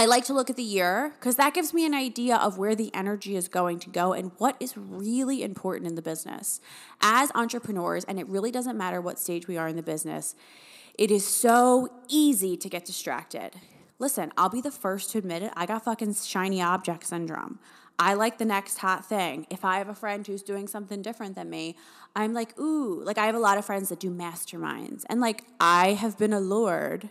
I 0.00 0.06
like 0.06 0.24
to 0.24 0.32
look 0.32 0.48
at 0.48 0.56
the 0.56 0.62
year 0.62 1.12
because 1.20 1.36
that 1.36 1.52
gives 1.52 1.74
me 1.74 1.84
an 1.84 1.92
idea 1.92 2.36
of 2.36 2.56
where 2.56 2.74
the 2.74 2.90
energy 2.94 3.36
is 3.36 3.48
going 3.48 3.78
to 3.80 3.90
go 3.90 4.14
and 4.14 4.32
what 4.38 4.56
is 4.58 4.74
really 4.74 5.42
important 5.42 5.86
in 5.86 5.94
the 5.94 6.00
business. 6.00 6.62
As 7.02 7.30
entrepreneurs, 7.34 8.04
and 8.04 8.18
it 8.18 8.26
really 8.26 8.50
doesn't 8.50 8.78
matter 8.78 8.98
what 8.98 9.18
stage 9.18 9.46
we 9.46 9.58
are 9.58 9.68
in 9.68 9.76
the 9.76 9.82
business, 9.82 10.34
it 10.94 11.10
is 11.10 11.26
so 11.26 11.92
easy 12.08 12.56
to 12.56 12.70
get 12.70 12.86
distracted. 12.86 13.50
Listen, 13.98 14.32
I'll 14.38 14.48
be 14.48 14.62
the 14.62 14.70
first 14.70 15.10
to 15.10 15.18
admit 15.18 15.42
it. 15.42 15.52
I 15.54 15.66
got 15.66 15.84
fucking 15.84 16.14
shiny 16.14 16.62
object 16.62 17.06
syndrome. 17.06 17.58
I 17.98 18.14
like 18.14 18.38
the 18.38 18.46
next 18.46 18.78
hot 18.78 19.04
thing. 19.04 19.46
If 19.50 19.66
I 19.66 19.76
have 19.76 19.90
a 19.90 19.94
friend 19.94 20.26
who's 20.26 20.42
doing 20.42 20.66
something 20.66 21.02
different 21.02 21.34
than 21.34 21.50
me, 21.50 21.76
I'm 22.16 22.32
like, 22.32 22.58
ooh, 22.58 23.02
like 23.04 23.18
I 23.18 23.26
have 23.26 23.34
a 23.34 23.38
lot 23.38 23.58
of 23.58 23.66
friends 23.66 23.90
that 23.90 24.00
do 24.00 24.10
masterminds. 24.10 25.04
And 25.10 25.20
like 25.20 25.44
I 25.60 25.88
have 25.88 26.16
been 26.16 26.32
allured 26.32 27.10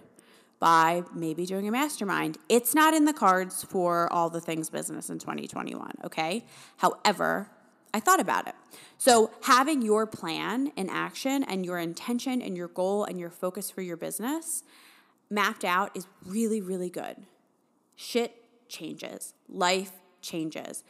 by 0.59 1.03
maybe 1.13 1.45
doing 1.45 1.67
a 1.67 1.71
mastermind. 1.71 2.37
It's 2.49 2.75
not 2.75 2.93
in 2.93 3.05
the 3.05 3.13
cards 3.13 3.63
for 3.63 4.11
all 4.11 4.29
the 4.29 4.41
things 4.41 4.69
business 4.69 5.09
in 5.09 5.19
2021, 5.19 5.91
okay? 6.03 6.45
However, 6.77 7.49
I 7.93 7.99
thought 7.99 8.19
about 8.19 8.47
it. 8.47 8.55
So, 8.97 9.31
having 9.43 9.81
your 9.81 10.05
plan 10.05 10.71
in 10.75 10.89
action 10.89 11.43
and 11.43 11.65
your 11.65 11.79
intention 11.79 12.41
and 12.41 12.55
your 12.55 12.67
goal 12.67 13.05
and 13.05 13.19
your 13.19 13.29
focus 13.29 13.71
for 13.71 13.81
your 13.81 13.97
business 13.97 14.63
mapped 15.29 15.63
out 15.63 15.95
is 15.95 16.05
really, 16.25 16.61
really 16.61 16.89
good. 16.89 17.15
Shit 17.95 18.35
changes, 18.67 19.33
life 19.47 19.93
changes. 20.21 20.83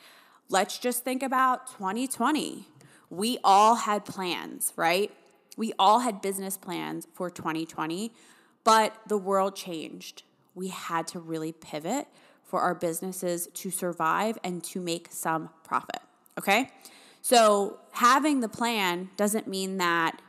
Let's 0.49 0.79
just 0.79 1.03
think 1.03 1.23
about 1.23 1.67
2020. 1.67 2.65
We 3.09 3.37
all 3.43 3.75
had 3.75 4.03
plans, 4.03 4.73
right? 4.75 5.11
We 5.57 5.73
all 5.77 5.99
had 5.99 6.21
business 6.21 6.57
plans 6.57 7.07
for 7.13 7.29
2020, 7.29 8.11
but 8.69 8.93
the 9.07 9.17
world 9.17 9.55
changed. 9.55 10.21
We 10.53 10.67
had 10.67 11.07
to 11.07 11.19
really 11.19 11.51
pivot 11.51 12.07
for 12.43 12.61
our 12.61 12.75
businesses 12.75 13.47
to 13.55 13.71
survive 13.71 14.37
and 14.43 14.63
to 14.65 14.79
make 14.79 15.07
some 15.09 15.49
profit, 15.63 16.03
okay? 16.37 16.69
So, 17.23 17.79
having 17.93 18.41
the 18.41 18.47
plan 18.47 19.09
doesn't 19.17 19.47
mean 19.47 19.77
that 19.77 20.21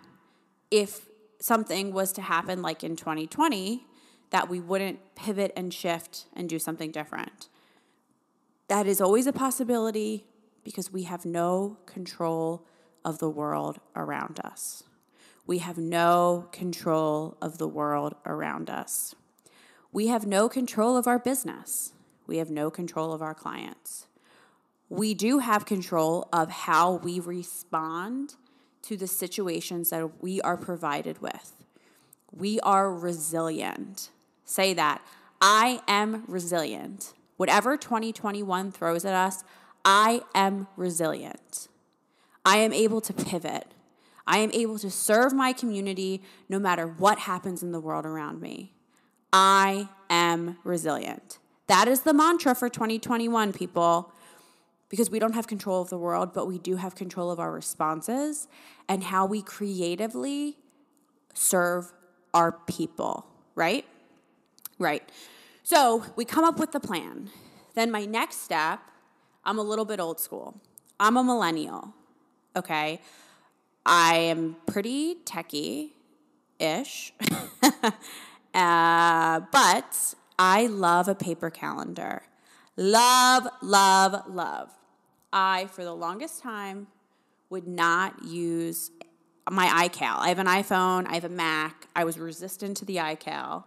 if 0.70 1.06
something 1.38 1.92
was 1.92 2.12
to 2.12 2.22
happen 2.22 2.62
like 2.62 2.82
in 2.82 2.96
2020, 2.96 3.84
that 4.30 4.48
we 4.48 4.58
wouldn't 4.58 5.00
pivot 5.14 5.52
and 5.54 5.74
shift 5.74 6.24
and 6.32 6.48
do 6.48 6.58
something 6.58 6.90
different. 6.90 7.50
That 8.68 8.86
is 8.86 9.02
always 9.02 9.26
a 9.26 9.34
possibility 9.34 10.24
because 10.64 10.90
we 10.90 11.02
have 11.02 11.26
no 11.26 11.76
control 11.84 12.66
of 13.04 13.18
the 13.18 13.28
world 13.28 13.80
around 13.94 14.40
us. 14.42 14.84
We 15.50 15.58
have 15.58 15.78
no 15.78 16.48
control 16.52 17.36
of 17.42 17.58
the 17.58 17.68
world 17.68 18.14
around 18.24 18.70
us. 18.70 19.14
We 19.92 20.06
have 20.06 20.26
no 20.26 20.48
control 20.48 20.96
of 20.96 21.06
our 21.06 21.18
business. 21.18 21.92
We 22.26 22.38
have 22.38 22.50
no 22.50 22.70
control 22.70 23.12
of 23.12 23.20
our 23.20 23.34
clients 23.34 24.06
we 24.90 25.14
do 25.14 25.38
have 25.38 25.64
control 25.64 26.28
of 26.32 26.50
how 26.50 26.94
we 26.94 27.20
respond 27.20 28.34
to 28.82 28.96
the 28.96 29.06
situations 29.06 29.90
that 29.90 30.20
we 30.20 30.40
are 30.42 30.56
provided 30.56 31.22
with. 31.22 31.52
We 32.32 32.60
are 32.60 32.92
resilient. 32.92 34.10
Say 34.44 34.74
that. 34.74 35.00
I 35.40 35.80
am 35.86 36.24
resilient. 36.26 37.14
Whatever 37.36 37.76
2021 37.76 38.72
throws 38.72 39.04
at 39.04 39.14
us, 39.14 39.44
I 39.84 40.22
am 40.34 40.66
resilient. 40.76 41.68
I 42.44 42.58
am 42.58 42.72
able 42.72 43.00
to 43.02 43.12
pivot. 43.12 43.66
I 44.30 44.38
am 44.38 44.52
able 44.52 44.78
to 44.78 44.90
serve 44.90 45.32
my 45.32 45.52
community 45.52 46.22
no 46.48 46.60
matter 46.60 46.86
what 46.86 47.18
happens 47.18 47.64
in 47.64 47.72
the 47.72 47.80
world 47.80 48.06
around 48.06 48.40
me. 48.40 48.72
I 49.32 49.88
am 50.08 50.56
resilient. 50.62 51.40
That 51.66 51.88
is 51.88 52.02
the 52.02 52.14
mantra 52.14 52.54
for 52.54 52.68
2021, 52.68 53.52
people 53.52 54.12
because 54.88 55.10
we 55.10 55.18
don't 55.18 55.34
have 55.34 55.48
control 55.48 55.82
of 55.82 55.90
the 55.90 55.98
world, 55.98 56.32
but 56.32 56.46
we 56.46 56.58
do 56.58 56.76
have 56.76 56.94
control 56.94 57.32
of 57.32 57.40
our 57.40 57.50
responses 57.50 58.46
and 58.88 59.02
how 59.02 59.26
we 59.26 59.42
creatively 59.42 60.56
serve 61.34 61.92
our 62.32 62.52
people, 62.52 63.26
right? 63.56 63.84
Right. 64.78 65.08
So 65.64 66.04
we 66.14 66.24
come 66.24 66.44
up 66.44 66.60
with 66.60 66.70
the 66.70 66.80
plan. 66.80 67.30
Then 67.74 67.90
my 67.90 68.04
next 68.04 68.42
step, 68.42 68.80
I'm 69.44 69.58
a 69.58 69.62
little 69.62 69.84
bit 69.84 69.98
old 69.98 70.20
school. 70.20 70.60
I'm 71.00 71.16
a 71.16 71.24
millennial, 71.24 71.94
okay? 72.54 73.00
I 73.84 74.16
am 74.16 74.56
pretty 74.66 75.16
techie 75.24 75.90
ish, 76.58 77.12
uh, 78.54 79.40
but 79.52 80.14
I 80.38 80.66
love 80.66 81.08
a 81.08 81.14
paper 81.14 81.50
calendar. 81.50 82.22
Love, 82.76 83.48
love, 83.62 84.22
love. 84.28 84.70
I, 85.32 85.66
for 85.66 85.84
the 85.84 85.94
longest 85.94 86.42
time, 86.42 86.88
would 87.48 87.66
not 87.66 88.24
use 88.24 88.90
my 89.50 89.88
iCal. 89.88 90.18
I 90.18 90.28
have 90.28 90.38
an 90.38 90.46
iPhone, 90.46 91.06
I 91.06 91.14
have 91.14 91.24
a 91.24 91.28
Mac. 91.28 91.88
I 91.94 92.04
was 92.04 92.18
resistant 92.18 92.76
to 92.78 92.84
the 92.84 92.96
iCal. 92.96 93.64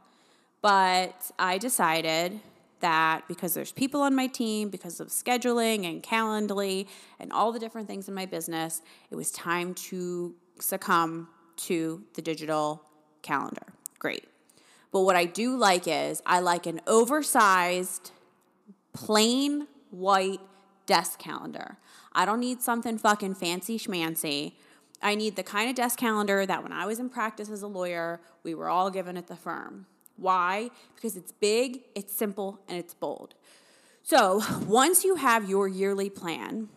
But 0.61 1.31
I 1.37 1.57
decided 1.57 2.39
that 2.83 3.27
because 3.29 3.53
there's 3.53 3.71
people 3.71 4.01
on 4.01 4.13
my 4.13 4.27
team, 4.27 4.69
because 4.69 4.99
of 4.99 5.07
scheduling 5.07 5.89
and 5.89 6.03
Calendly 6.03 6.87
and 7.19 7.31
all 7.31 7.51
the 7.51 7.59
different 7.59 7.87
things 7.87 8.07
in 8.07 8.13
my 8.13 8.25
business, 8.25 8.81
it 9.09 9.15
was 9.15 9.31
time 9.31 9.73
to 9.73 10.35
succumb 10.59 11.29
to 11.55 12.03
the 12.13 12.21
digital 12.21 12.83
calendar. 13.21 13.73
Great. 13.99 14.25
But 14.91 15.01
what 15.01 15.15
I 15.15 15.25
do 15.25 15.55
like 15.55 15.87
is 15.87 16.21
I 16.25 16.41
like 16.41 16.67
an 16.67 16.81
oversized, 16.85 18.11
plain 18.91 19.67
white 19.89 20.41
desk 20.85 21.19
calendar. 21.19 21.77
I 22.11 22.25
don't 22.25 22.41
need 22.41 22.61
something 22.61 22.97
fucking 22.97 23.35
fancy 23.35 23.79
schmancy. 23.79 24.53
I 25.01 25.15
need 25.15 25.37
the 25.37 25.43
kind 25.43 25.69
of 25.69 25.75
desk 25.75 25.97
calendar 25.97 26.45
that 26.45 26.63
when 26.63 26.73
I 26.73 26.85
was 26.85 26.99
in 26.99 27.09
practice 27.09 27.49
as 27.49 27.61
a 27.61 27.67
lawyer, 27.67 28.19
we 28.43 28.53
were 28.53 28.69
all 28.69 28.91
given 28.91 29.15
at 29.17 29.27
the 29.27 29.35
firm. 29.35 29.87
Why? 30.17 30.69
Because 30.95 31.17
it's 31.17 31.31
big, 31.31 31.81
it's 31.95 32.13
simple, 32.13 32.59
and 32.67 32.77
it's 32.77 32.93
bold. 32.93 33.35
So 34.03 34.41
once 34.67 35.03
you 35.03 35.15
have 35.15 35.49
your 35.49 35.67
yearly 35.67 36.09
plan, 36.09 36.69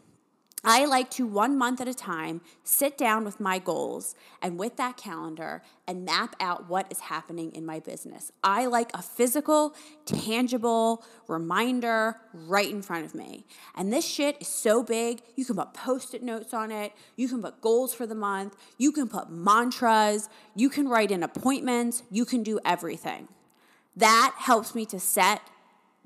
I 0.68 0.84
like 0.84 1.10
to 1.10 1.28
one 1.28 1.56
month 1.56 1.80
at 1.80 1.86
a 1.86 1.94
time 1.94 2.40
sit 2.64 2.98
down 2.98 3.24
with 3.24 3.38
my 3.38 3.60
goals 3.60 4.16
and 4.42 4.58
with 4.58 4.76
that 4.78 4.96
calendar 4.96 5.62
and 5.86 6.04
map 6.04 6.34
out 6.40 6.68
what 6.68 6.88
is 6.90 6.98
happening 6.98 7.52
in 7.52 7.64
my 7.64 7.78
business. 7.78 8.32
I 8.42 8.66
like 8.66 8.90
a 8.92 9.00
physical, 9.00 9.76
tangible 10.06 11.04
reminder 11.28 12.16
right 12.32 12.68
in 12.68 12.82
front 12.82 13.04
of 13.04 13.14
me. 13.14 13.46
And 13.76 13.92
this 13.92 14.04
shit 14.04 14.38
is 14.40 14.48
so 14.48 14.82
big, 14.82 15.22
you 15.36 15.44
can 15.44 15.54
put 15.54 15.72
post 15.72 16.14
it 16.14 16.24
notes 16.24 16.52
on 16.52 16.72
it, 16.72 16.92
you 17.14 17.28
can 17.28 17.40
put 17.40 17.60
goals 17.60 17.94
for 17.94 18.04
the 18.04 18.16
month, 18.16 18.56
you 18.76 18.90
can 18.90 19.08
put 19.08 19.30
mantras, 19.30 20.28
you 20.56 20.68
can 20.68 20.88
write 20.88 21.12
in 21.12 21.22
appointments, 21.22 22.02
you 22.10 22.24
can 22.24 22.42
do 22.42 22.58
everything. 22.64 23.28
That 23.94 24.34
helps 24.36 24.74
me 24.74 24.84
to 24.86 24.98
set 24.98 25.42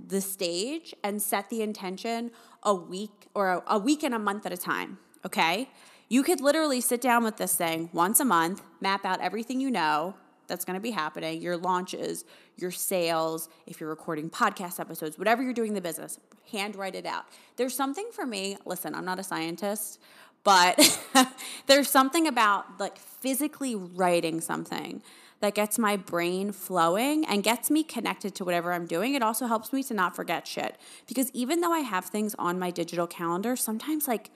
the 0.06 0.20
stage 0.20 0.94
and 1.02 1.20
set 1.20 1.50
the 1.50 1.62
intention 1.62 2.30
a 2.62 2.74
week 2.74 3.28
or 3.34 3.50
a, 3.50 3.62
a 3.66 3.78
week 3.78 4.02
and 4.02 4.14
a 4.14 4.18
month 4.18 4.46
at 4.46 4.52
a 4.52 4.56
time, 4.56 4.98
okay? 5.24 5.68
You 6.08 6.22
could 6.22 6.40
literally 6.40 6.80
sit 6.80 7.00
down 7.00 7.24
with 7.24 7.36
this 7.36 7.54
thing 7.54 7.88
once 7.92 8.20
a 8.20 8.24
month, 8.24 8.62
map 8.80 9.04
out 9.04 9.20
everything 9.20 9.60
you 9.60 9.70
know 9.70 10.14
that's 10.48 10.64
going 10.64 10.74
to 10.74 10.80
be 10.80 10.90
happening, 10.90 11.40
your 11.40 11.56
launches, 11.56 12.24
your 12.56 12.72
sales, 12.72 13.48
if 13.66 13.80
you're 13.80 13.88
recording 13.88 14.28
podcast 14.28 14.80
episodes, 14.80 15.16
whatever 15.16 15.42
you're 15.42 15.54
doing 15.54 15.68
in 15.68 15.74
the 15.74 15.80
business, 15.80 16.18
handwrite 16.50 16.96
it 16.96 17.06
out. 17.06 17.24
There's 17.56 17.74
something 17.74 18.08
for 18.12 18.26
me, 18.26 18.56
listen, 18.66 18.94
I'm 18.94 19.04
not 19.04 19.20
a 19.20 19.22
scientist, 19.22 20.00
but 20.42 21.00
there's 21.66 21.88
something 21.88 22.26
about 22.26 22.80
like 22.80 22.98
physically 22.98 23.74
writing 23.74 24.40
something 24.40 25.02
that 25.40 25.54
gets 25.54 25.78
my 25.78 25.96
brain 25.96 26.52
flowing 26.52 27.24
and 27.26 27.42
gets 27.42 27.70
me 27.70 27.82
connected 27.82 28.34
to 28.36 28.44
whatever 28.44 28.72
I'm 28.72 28.86
doing. 28.86 29.14
It 29.14 29.22
also 29.22 29.46
helps 29.46 29.72
me 29.72 29.82
to 29.84 29.94
not 29.94 30.14
forget 30.14 30.46
shit. 30.46 30.76
Because 31.06 31.30
even 31.32 31.60
though 31.60 31.72
I 31.72 31.80
have 31.80 32.06
things 32.06 32.34
on 32.38 32.58
my 32.58 32.70
digital 32.70 33.06
calendar, 33.06 33.56
sometimes, 33.56 34.06
like, 34.06 34.30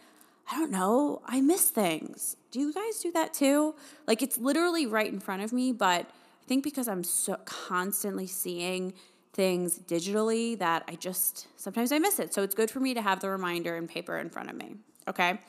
I 0.50 0.58
don't 0.58 0.70
know, 0.70 1.23
I 1.26 1.40
miss 1.40 1.70
things. 1.70 2.37
Do 2.50 2.61
you 2.61 2.73
guys 2.73 3.00
do 3.00 3.12
that 3.12 3.34
too? 3.34 3.75
Like, 4.06 4.23
it's 4.23 4.38
literally 4.38 4.87
right 4.87 5.12
in 5.12 5.20
front 5.20 5.42
of 5.42 5.52
me, 5.52 5.73
but 5.73 6.06
I 6.06 6.46
think 6.46 6.64
because 6.64 6.88
I'm 6.88 7.04
so 7.04 7.37
constantly 7.44 8.26
seeing 8.26 8.94
things 9.32 9.78
digitally 9.78 10.58
that 10.58 10.84
I 10.88 10.94
just 10.94 11.49
sometimes 11.56 11.90
I 11.92 11.99
miss 11.99 12.18
it. 12.18 12.32
So 12.32 12.42
it's 12.42 12.54
good 12.54 12.70
for 12.70 12.80
me 12.80 12.94
to 12.94 13.02
have 13.02 13.20
the 13.20 13.28
reminder 13.28 13.76
and 13.76 13.88
paper 13.88 14.18
in 14.18 14.30
front 14.30 14.49
of 14.49 14.56
me. 14.56 14.76
Okay. 15.08 15.40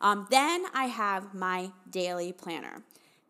Um, 0.00 0.26
then 0.30 0.64
I 0.72 0.84
have 0.84 1.34
my 1.34 1.70
daily 1.90 2.32
planner. 2.32 2.82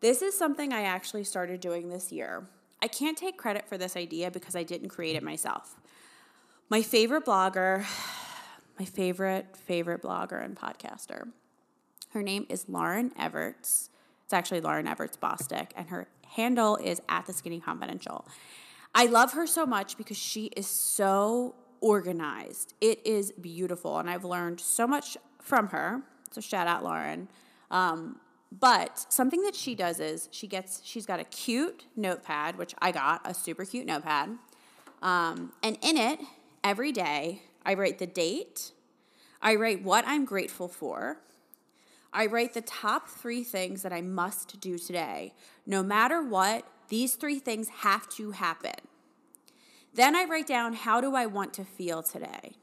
This 0.05 0.21
is 0.21 0.37
something 0.37 0.71
I 0.71 0.81
actually 0.81 1.23
started 1.23 1.61
doing 1.61 1.89
this 1.89 2.11
year. 2.11 2.47
I 2.79 2.87
can't 2.87 3.17
take 3.17 3.39
credit 3.39 3.67
for 3.67 3.75
this 3.75 3.97
idea 3.97 4.29
because 4.29 4.55
I 4.55 4.61
didn't 4.61 4.89
create 4.89 5.15
it 5.15 5.23
myself. 5.23 5.79
My 6.69 6.83
favorite 6.83 7.25
blogger, 7.25 7.83
my 8.79 8.85
favorite, 8.85 9.57
favorite 9.57 10.03
blogger 10.03 10.45
and 10.45 10.55
podcaster, 10.55 11.29
her 12.11 12.21
name 12.21 12.45
is 12.49 12.69
Lauren 12.69 13.09
Evarts. 13.19 13.89
It's 14.23 14.31
actually 14.31 14.61
Lauren 14.61 14.85
Evarts 14.85 15.19
Bosworth, 15.19 15.73
and 15.75 15.89
her 15.89 16.07
handle 16.35 16.75
is 16.75 17.01
at 17.09 17.25
the 17.25 17.33
Skinny 17.33 17.59
Confidential. 17.59 18.27
I 18.93 19.07
love 19.07 19.33
her 19.33 19.47
so 19.47 19.65
much 19.65 19.97
because 19.97 20.17
she 20.17 20.51
is 20.55 20.67
so 20.67 21.55
organized. 21.81 22.75
It 22.79 22.99
is 23.07 23.31
beautiful, 23.31 23.97
and 23.97 24.07
I've 24.07 24.23
learned 24.23 24.59
so 24.59 24.85
much 24.85 25.17
from 25.41 25.69
her. 25.69 26.03
So 26.29 26.41
shout 26.41 26.67
out 26.67 26.83
Lauren. 26.83 27.27
Um, 27.71 28.19
but 28.59 29.05
something 29.09 29.41
that 29.43 29.55
she 29.55 29.75
does 29.75 29.99
is 29.99 30.29
she 30.31 30.47
gets 30.47 30.81
she's 30.83 31.05
got 31.05 31.19
a 31.19 31.23
cute 31.25 31.85
notepad, 31.95 32.57
which 32.57 32.73
I 32.79 32.91
got 32.91 33.21
a 33.25 33.33
super 33.33 33.65
cute 33.65 33.85
notepad, 33.85 34.37
um, 35.01 35.53
and 35.63 35.77
in 35.81 35.97
it 35.97 36.19
every 36.63 36.91
day 36.91 37.41
I 37.65 37.73
write 37.73 37.99
the 37.99 38.07
date, 38.07 38.71
I 39.41 39.55
write 39.55 39.83
what 39.83 40.05
I'm 40.07 40.25
grateful 40.25 40.67
for, 40.67 41.17
I 42.13 42.27
write 42.27 42.53
the 42.53 42.61
top 42.61 43.09
three 43.09 43.43
things 43.43 43.81
that 43.81 43.91
I 43.91 44.01
must 44.01 44.61
do 44.61 44.77
today. 44.77 45.33
No 45.65 45.83
matter 45.83 46.23
what, 46.23 46.65
these 46.87 47.15
three 47.15 47.39
things 47.39 47.67
have 47.67 48.07
to 48.11 48.31
happen. 48.31 48.75
Then 49.93 50.15
I 50.15 50.23
write 50.23 50.47
down 50.47 50.73
how 50.73 51.01
do 51.01 51.15
I 51.15 51.25
want 51.25 51.53
to 51.55 51.65
feel 51.65 52.03
today. 52.03 52.57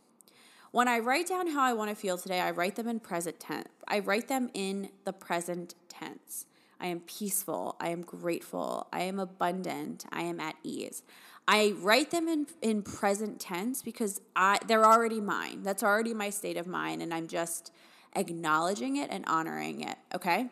When 0.73 0.89
I 0.89 1.01
write 1.01 1.29
down 1.29 1.49
how 1.49 1.63
I 1.63 1.75
want 1.75 1.91
to 1.91 1.95
feel 1.95 2.17
today, 2.17 2.41
I 2.41 2.51
write 2.51 2.77
them 2.77 2.89
in 2.89 2.99
present 2.99 3.39
tense. 3.39 3.69
I 3.87 3.99
write 3.99 4.29
them 4.29 4.49
in 4.55 4.89
the 5.05 5.13
present 5.13 5.75
tense. 5.91 6.47
I 6.81 6.87
am 6.87 7.01
peaceful. 7.01 7.77
I 7.79 7.91
am 7.91 8.01
grateful. 8.01 8.89
I 8.91 9.03
am 9.03 9.19
abundant. 9.19 10.07
I 10.11 10.23
am 10.23 10.41
at 10.41 10.57
ease. 10.63 11.03
I 11.47 11.75
write 11.79 12.11
them 12.11 12.27
in, 12.27 12.47
in 12.63 12.81
present 12.81 13.39
tense 13.39 13.83
because 13.83 14.23
I, 14.35 14.61
they're 14.67 14.87
already 14.87 15.21
mine. 15.21 15.63
That's 15.63 15.83
already 15.83 16.15
my 16.15 16.31
state 16.31 16.57
of 16.57 16.67
mind, 16.67 17.03
and 17.03 17.13
I'm 17.13 17.29
just 17.29 17.71
acknowledging 18.17 18.97
it 18.97 19.11
and 19.11 19.25
honoring 19.27 19.83
it. 19.83 19.99
Okay. 20.15 20.49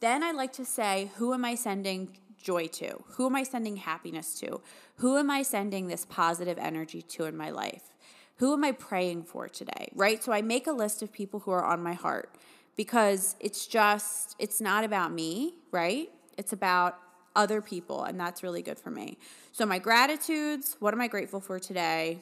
Then 0.00 0.24
I 0.24 0.32
like 0.32 0.52
to 0.54 0.64
say, 0.64 1.12
who 1.18 1.32
am 1.34 1.44
I 1.44 1.54
sending 1.54 2.16
joy 2.36 2.66
to? 2.66 3.04
Who 3.10 3.26
am 3.26 3.36
I 3.36 3.44
sending 3.44 3.76
happiness 3.76 4.40
to? 4.40 4.60
Who 4.96 5.18
am 5.18 5.30
I 5.30 5.42
sending 5.42 5.86
this 5.86 6.04
positive 6.04 6.58
energy 6.58 7.00
to 7.02 7.26
in 7.26 7.36
my 7.36 7.50
life? 7.50 7.91
Who 8.42 8.54
am 8.54 8.64
I 8.64 8.72
praying 8.72 9.22
for 9.22 9.48
today? 9.48 9.92
Right? 9.94 10.20
So 10.20 10.32
I 10.32 10.42
make 10.42 10.66
a 10.66 10.72
list 10.72 11.00
of 11.00 11.12
people 11.12 11.38
who 11.38 11.52
are 11.52 11.64
on 11.64 11.80
my 11.80 11.92
heart 11.92 12.34
because 12.74 13.36
it's 13.38 13.68
just, 13.68 14.34
it's 14.40 14.60
not 14.60 14.82
about 14.82 15.12
me, 15.12 15.54
right? 15.70 16.10
It's 16.36 16.52
about 16.52 16.98
other 17.36 17.62
people, 17.62 18.02
and 18.02 18.18
that's 18.18 18.42
really 18.42 18.60
good 18.60 18.80
for 18.80 18.90
me. 18.90 19.16
So, 19.52 19.64
my 19.64 19.78
gratitudes 19.78 20.76
what 20.80 20.92
am 20.92 21.00
I 21.00 21.06
grateful 21.06 21.38
for 21.38 21.60
today? 21.60 22.18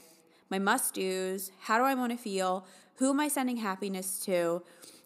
My 0.51 0.59
must 0.59 0.93
do's 0.93 1.53
how 1.61 1.79
do 1.79 1.85
I 1.85 1.95
want 1.95 2.13
to 2.13 2.19
feel? 2.19 2.67
Who 2.97 3.09
am 3.09 3.19
I 3.19 3.29
sending 3.29 3.57
happiness 3.57 4.19
to? 4.27 4.63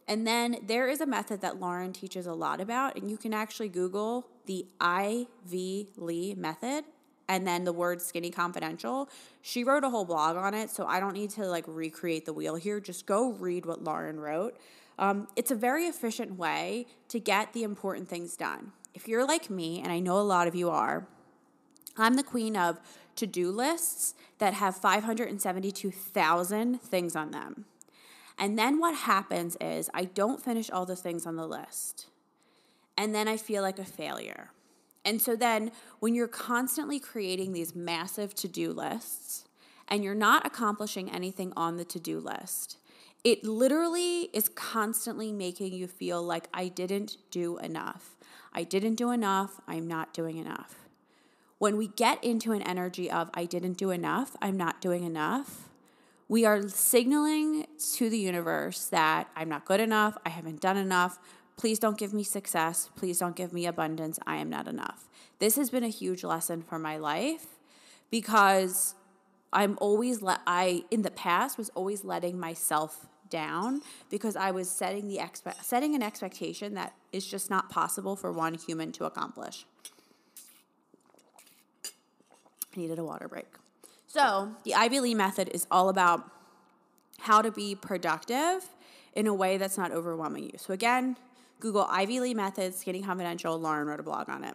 And 0.09 0.27
then 0.27 0.57
there 0.67 0.89
is 0.89 1.01
a 1.01 1.07
method 1.07 1.41
that 1.43 1.61
Lauren 1.61 1.93
teaches 1.93 2.27
a 2.27 2.35
lot 2.35 2.61
about, 2.61 2.99
and 2.99 3.09
you 3.09 3.19
can 3.19 3.33
actually 3.33 3.69
Google 3.69 4.27
the 4.47 4.67
Ivy 4.81 5.91
Lee 5.97 6.35
method 6.35 6.85
and 7.29 7.47
then 7.47 7.65
the 7.65 7.73
word 7.73 8.03
skinny 8.03 8.31
confidential. 8.31 9.09
She 9.43 9.65
wrote 9.65 9.85
a 9.85 9.91
whole 9.91 10.05
blog 10.05 10.37
on 10.37 10.55
it, 10.55 10.71
so 10.71 10.87
I 10.87 11.01
don't 11.01 11.15
need 11.15 11.31
to 11.31 11.47
like 11.47 11.65
recreate 11.67 12.27
the 12.27 12.33
wheel 12.33 12.57
here. 12.57 12.81
Just 12.81 13.07
go 13.07 13.33
read 13.33 13.67
what 13.67 13.83
Lauren 13.83 14.21
wrote. 14.21 14.57
Um, 14.99 15.29
it's 15.35 15.51
a 15.51 15.57
very 15.57 15.87
efficient 15.87 16.39
way 16.39 16.87
to 17.09 17.19
get 17.19 17.53
the 17.53 17.63
important 17.63 18.09
things 18.09 18.37
done. 18.37 18.73
If 18.95 19.09
you're 19.09 19.27
like 19.27 19.51
me, 19.51 19.81
and 19.81 19.91
I 19.91 19.99
know 19.99 20.19
a 20.19 20.23
lot 20.23 20.47
of 20.47 20.55
you 20.55 20.71
are, 20.71 21.09
I'm 21.97 22.15
the 22.15 22.23
queen 22.23 22.57
of 22.57 22.81
to 23.17 23.27
do 23.27 23.51
lists 23.51 24.15
that 24.39 24.55
have 24.55 24.77
572,000 24.77 26.81
things 26.81 27.17
on 27.17 27.31
them. 27.31 27.65
And 28.39 28.59
then 28.59 28.81
what 28.81 28.97
happens 28.97 29.57
is 29.61 29.91
I 29.95 30.05
don't 30.05 30.43
finish 30.43 30.71
all 30.71 30.87
the 30.87 30.97
things 30.97 31.27
on 31.27 31.37
the 31.37 31.47
list. 31.47 32.07
And 32.97 33.15
then 33.15 33.29
I 33.29 33.37
feel 33.37 33.63
like 33.63 33.79
a 33.79 33.85
failure. 33.85 34.51
And 35.05 35.21
so 35.21 35.37
then 35.37 35.71
when 36.01 36.15
you're 36.15 36.29
constantly 36.29 36.99
creating 36.99 37.53
these 37.53 37.75
massive 37.75 38.35
to 38.37 38.49
do 38.49 38.73
lists 38.73 39.45
and 39.89 40.03
you're 40.03 40.15
not 40.15 40.47
accomplishing 40.47 41.11
anything 41.11 41.53
on 41.57 41.77
the 41.77 41.85
to 41.85 42.01
do 42.01 42.19
list, 42.19 42.79
it 43.23 43.45
literally 43.45 44.31
is 44.33 44.49
constantly 44.51 45.33
making 45.33 45.73
you 45.73 45.87
feel 45.87 46.23
like 46.23 46.49
I 46.53 46.69
didn't 46.69 47.17
do 47.31 47.59
enough. 47.59 48.17
I 48.53 48.65
didn't 48.65 48.95
do 48.95 49.11
enough. 49.11 49.61
I'm 49.67 49.87
not 49.87 50.15
doing 50.15 50.37
enough. 50.37 50.77
When 51.59 51.77
we 51.77 51.89
get 51.89 52.23
into 52.23 52.53
an 52.53 52.63
energy 52.63 53.11
of 53.11 53.31
I 53.33 53.47
didn't 53.47 53.79
do 53.79 53.91
enough, 53.91 54.37
I'm 54.43 54.57
not 54.57 54.81
doing 54.81 55.05
enough, 55.05 55.69
we 56.29 56.45
are 56.45 56.69
signaling 56.69 57.67
to 57.95 58.09
the 58.11 58.19
universe 58.19 58.87
that 58.87 59.29
I'm 59.37 59.49
not 59.49 59.65
good 59.65 59.81
enough, 59.81 60.17
I 60.25 60.31
haven't 60.31 60.61
done 60.61 60.77
enough, 60.77 61.19
Please 61.57 61.79
don't 61.79 61.97
give 61.97 62.13
me 62.13 62.23
success. 62.23 62.91
Please 62.97 63.19
don't 63.19 63.37
give 63.37 63.53
me 63.53 63.67
abundance. 63.67 64.19
I 64.27 64.37
am 64.37 64.51
not 64.51 64.67
enough. 64.67 65.09
This 65.39 65.57
has 65.57 65.71
been 65.71 65.85
a 65.85 65.89
huge 65.89 66.25
lesson 66.25 66.63
for 66.63 66.79
my 66.79 66.97
life 66.97 67.47
because 68.11 68.95
I'm 69.53 69.79
always 69.81 70.21
let 70.21 70.41
I 70.47 70.85
in 70.91 71.03
the 71.03 71.11
past 71.11 71.57
was 71.57 71.71
always 71.71 72.05
letting 72.05 72.39
myself 72.39 73.07
down 73.31 73.83
because 74.11 74.37
I 74.37 74.51
was 74.51 74.69
setting 74.69 75.09
the 75.09 75.19
expe- 75.19 75.63
setting 75.63 75.95
an 75.95 76.03
expectation 76.03 76.75
that 76.75 76.95
is 77.13 77.27
just 77.27 77.51
not 77.51 77.71
possible 77.71 78.17
for 78.17 78.33
one 78.33 78.55
human 78.55 78.93
to 78.93 79.05
accomplish. 79.05 79.65
I 82.77 82.81
needed 82.81 82.99
a 82.99 83.05
water 83.05 83.29
break. 83.29 83.47
So, 84.07 84.53
the 84.65 84.75
Ivy 84.75 85.01
Lee 85.01 85.15
method 85.15 85.51
is 85.53 85.67
all 85.71 85.89
about 85.89 86.31
how 87.19 87.43
to 87.43 87.51
be 87.51 87.75
productive 87.75 88.69
in 89.15 89.27
a 89.27 89.35
way 89.35 89.57
that's 89.57 89.79
not 89.79 89.93
overwhelming 89.93 90.45
you. 90.45 90.53
So, 90.57 90.73
again, 90.73 91.17
Google 91.65 91.87
Ivy 91.89 92.21
Lee 92.21 92.35
method, 92.35 92.75
Skinny 92.75 93.01
Confidential. 93.01 93.59
Lauren 93.59 93.87
wrote 93.87 93.99
a 93.99 94.03
blog 94.03 94.29
on 94.29 94.45
it. 94.45 94.55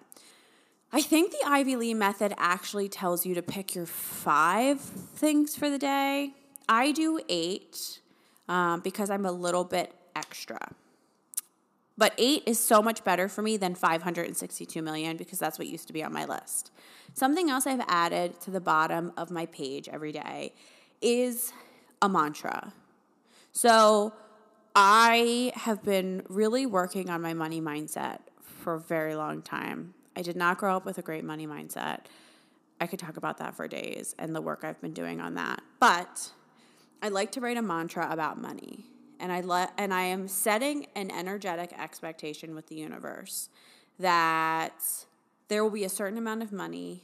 I 0.94 1.02
think 1.02 1.32
the 1.32 1.44
Ivy 1.44 1.76
Lee 1.76 1.96
method 1.96 2.36
actually 2.38 2.88
tells 2.88 3.26
you 3.26 3.34
to 3.34 3.42
pick 3.42 3.74
your 3.74 3.88
five 3.88 4.80
things 4.80 5.56
for 5.56 5.72
the 5.72 5.80
day. 5.80 6.36
I 6.70 6.92
do 6.92 7.20
eight 7.28 8.02
um, 8.48 8.82
because 8.82 9.10
I'm 9.10 9.26
a 9.26 9.32
little 9.32 9.64
bit 9.64 9.92
extra. 10.16 10.60
But 11.98 12.14
eight 12.20 12.44
is 12.46 12.64
so 12.64 12.80
much 12.80 13.04
better 13.04 13.28
for 13.28 13.42
me 13.42 13.58
than 13.58 13.74
562 13.74 14.80
million 14.84 15.18
because 15.18 15.40
that's 15.40 15.58
what 15.58 15.68
used 15.68 15.88
to 15.88 15.94
be 15.94 16.04
on 16.04 16.14
my 16.14 16.26
list. 16.26 16.70
Something 17.16 17.50
else 17.50 17.66
I've 17.66 17.84
added 17.88 18.40
to 18.42 18.52
the 18.52 18.62
bottom 18.62 19.14
of 19.18 19.32
my 19.32 19.48
page 19.48 19.90
every 19.90 20.12
day 20.12 20.54
is 21.02 21.54
a 22.04 22.08
mantra. 22.08 22.72
So 23.52 24.14
I 24.76 25.52
have 25.56 25.84
been 25.84 26.24
really 26.30 26.66
working 26.66 27.10
on 27.10 27.22
my 27.22 27.34
money 27.34 27.62
mindset 27.62 28.20
for 28.42 28.76
a 28.76 28.80
very 28.80 29.16
long 29.16 29.42
time. 29.42 29.94
I 30.16 30.22
did 30.22 30.36
not 30.36 30.58
grow 30.58 30.76
up 30.76 30.86
with 30.86 30.98
a 30.98 31.02
great 31.02 31.24
money 31.24 31.48
mindset. 31.48 32.02
I 32.82 32.88
could 32.88 33.00
talk 33.00 33.18
about 33.18 33.38
that 33.38 33.56
for 33.56 33.68
days 33.68 34.16
and 34.20 34.36
the 34.36 34.42
work 34.42 34.64
I've 34.64 34.80
been 34.82 34.94
doing 34.94 35.20
on 35.20 35.36
that. 35.36 35.62
But 35.80 36.32
I 37.02 37.10
like 37.10 37.32
to 37.34 37.42
write 37.42 37.58
a 37.58 37.62
mantra 37.62 38.08
about 38.10 38.40
money. 38.40 38.86
And 39.20 39.32
I 39.32 39.42
let 39.42 39.74
and 39.78 39.94
I 39.94 40.04
am 40.04 40.28
setting 40.28 40.88
an 40.96 41.12
energetic 41.12 41.74
expectation 41.78 42.56
with 42.56 42.68
the 42.68 42.76
universe 42.76 43.50
that 44.00 44.82
there 45.50 45.64
will 45.64 45.72
be 45.72 45.84
a 45.84 45.90
certain 45.90 46.18
amount 46.18 46.42
of 46.42 46.54
money 46.54 47.04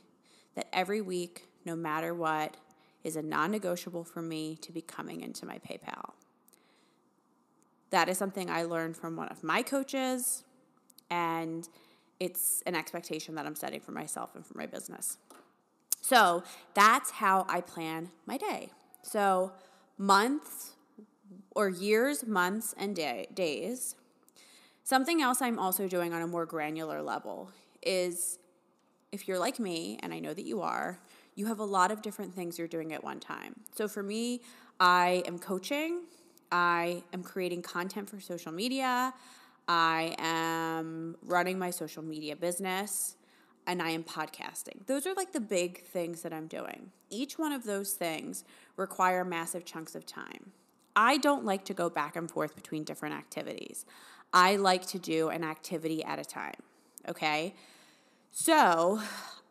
that 0.56 0.68
every 0.72 1.02
week, 1.02 1.48
no 1.66 1.76
matter 1.76 2.14
what, 2.14 2.56
is 3.04 3.18
a 3.18 3.22
non 3.22 3.52
negotiable 3.52 4.04
for 4.04 4.22
me 4.22 4.56
to 4.62 4.72
be 4.72 4.82
coming 4.82 5.22
into 5.22 5.46
my 5.46 5.60
PayPal. 5.60 6.15
That 7.92 8.10
is 8.10 8.18
something 8.18 8.50
I 8.50 8.64
learned 8.64 8.98
from 8.98 9.16
one 9.16 9.30
of 9.30 9.44
my 9.44 9.62
coaches, 9.62 10.44
and 11.10 11.68
it's 12.20 12.64
an 12.66 12.76
expectation 12.76 13.36
that 13.36 13.46
I'm 13.46 13.56
setting 13.56 13.80
for 13.80 13.92
myself 13.92 14.36
and 14.36 14.46
for 14.46 14.58
my 14.58 14.66
business. 14.66 15.18
So 16.02 16.44
that's 16.74 17.12
how 17.12 17.46
I 17.50 17.62
plan 17.62 18.10
my 18.26 18.38
day. 18.38 18.72
So, 19.02 19.52
months 19.98 20.74
or 21.52 21.70
years, 21.70 22.26
months, 22.28 22.76
and 22.78 22.96
day, 22.96 23.28
days. 23.34 23.96
Something 24.84 25.22
else 25.22 25.42
I'm 25.42 25.58
also 25.58 25.88
doing 25.88 26.14
on 26.14 26.22
a 26.22 26.28
more 26.28 26.46
granular 26.46 27.02
level 27.02 27.52
is 27.82 28.38
if 29.12 29.28
you're 29.28 29.40
like 29.40 29.60
me, 29.60 29.98
and 30.04 30.14
I 30.14 30.20
know 30.20 30.34
that 30.34 30.46
you 30.46 30.62
are, 30.62 31.00
you 31.36 31.48
have 31.48 31.60
a 31.60 31.66
lot 31.66 31.92
of 31.92 32.02
different 32.02 32.36
things 32.36 32.60
you're 32.60 32.68
doing 32.68 32.94
at 32.94 33.04
one 33.04 33.20
time. 33.20 33.56
So 33.76 33.88
for 33.88 34.04
me, 34.04 34.42
I 34.80 35.24
am 35.26 35.40
coaching, 35.40 36.02
I 36.58 37.04
am 37.12 37.22
creating 37.22 37.64
content 37.64 38.10
for 38.10 38.22
social 38.22 38.54
media. 38.54 39.14
I 39.68 40.16
am 40.18 41.18
running 41.22 41.60
my 41.60 41.70
social 41.70 42.02
media 42.02 42.38
business 42.38 43.18
and 43.68 43.82
I 43.82 43.90
am 43.90 44.06
podcasting. 44.06 44.88
Those 44.88 45.06
are 45.06 45.14
like 45.16 45.34
the 45.34 45.42
big 45.42 45.84
things 45.84 46.22
that 46.22 46.32
I'm 46.32 46.48
doing. 46.48 46.92
Each 47.10 47.38
one 47.38 47.52
of 47.52 47.66
those 47.66 47.92
things 47.92 48.46
require 48.78 49.26
massive 49.26 49.66
chunks 49.66 49.96
of 49.96 50.06
time. 50.06 50.54
I 50.96 51.18
don't 51.18 51.44
like 51.44 51.66
to 51.66 51.74
go 51.74 51.90
back 51.90 52.16
and 52.16 52.32
forth 52.32 52.56
between 52.56 52.86
different 52.86 53.16
activities. 53.16 53.86
I 54.32 54.56
like 54.56 54.86
to 54.88 55.00
do 55.00 55.28
an 55.28 55.44
activity 55.44 56.06
at 56.06 56.20
a 56.20 56.26
time. 56.26 56.62
Okay? 57.06 57.54
So, 58.32 59.02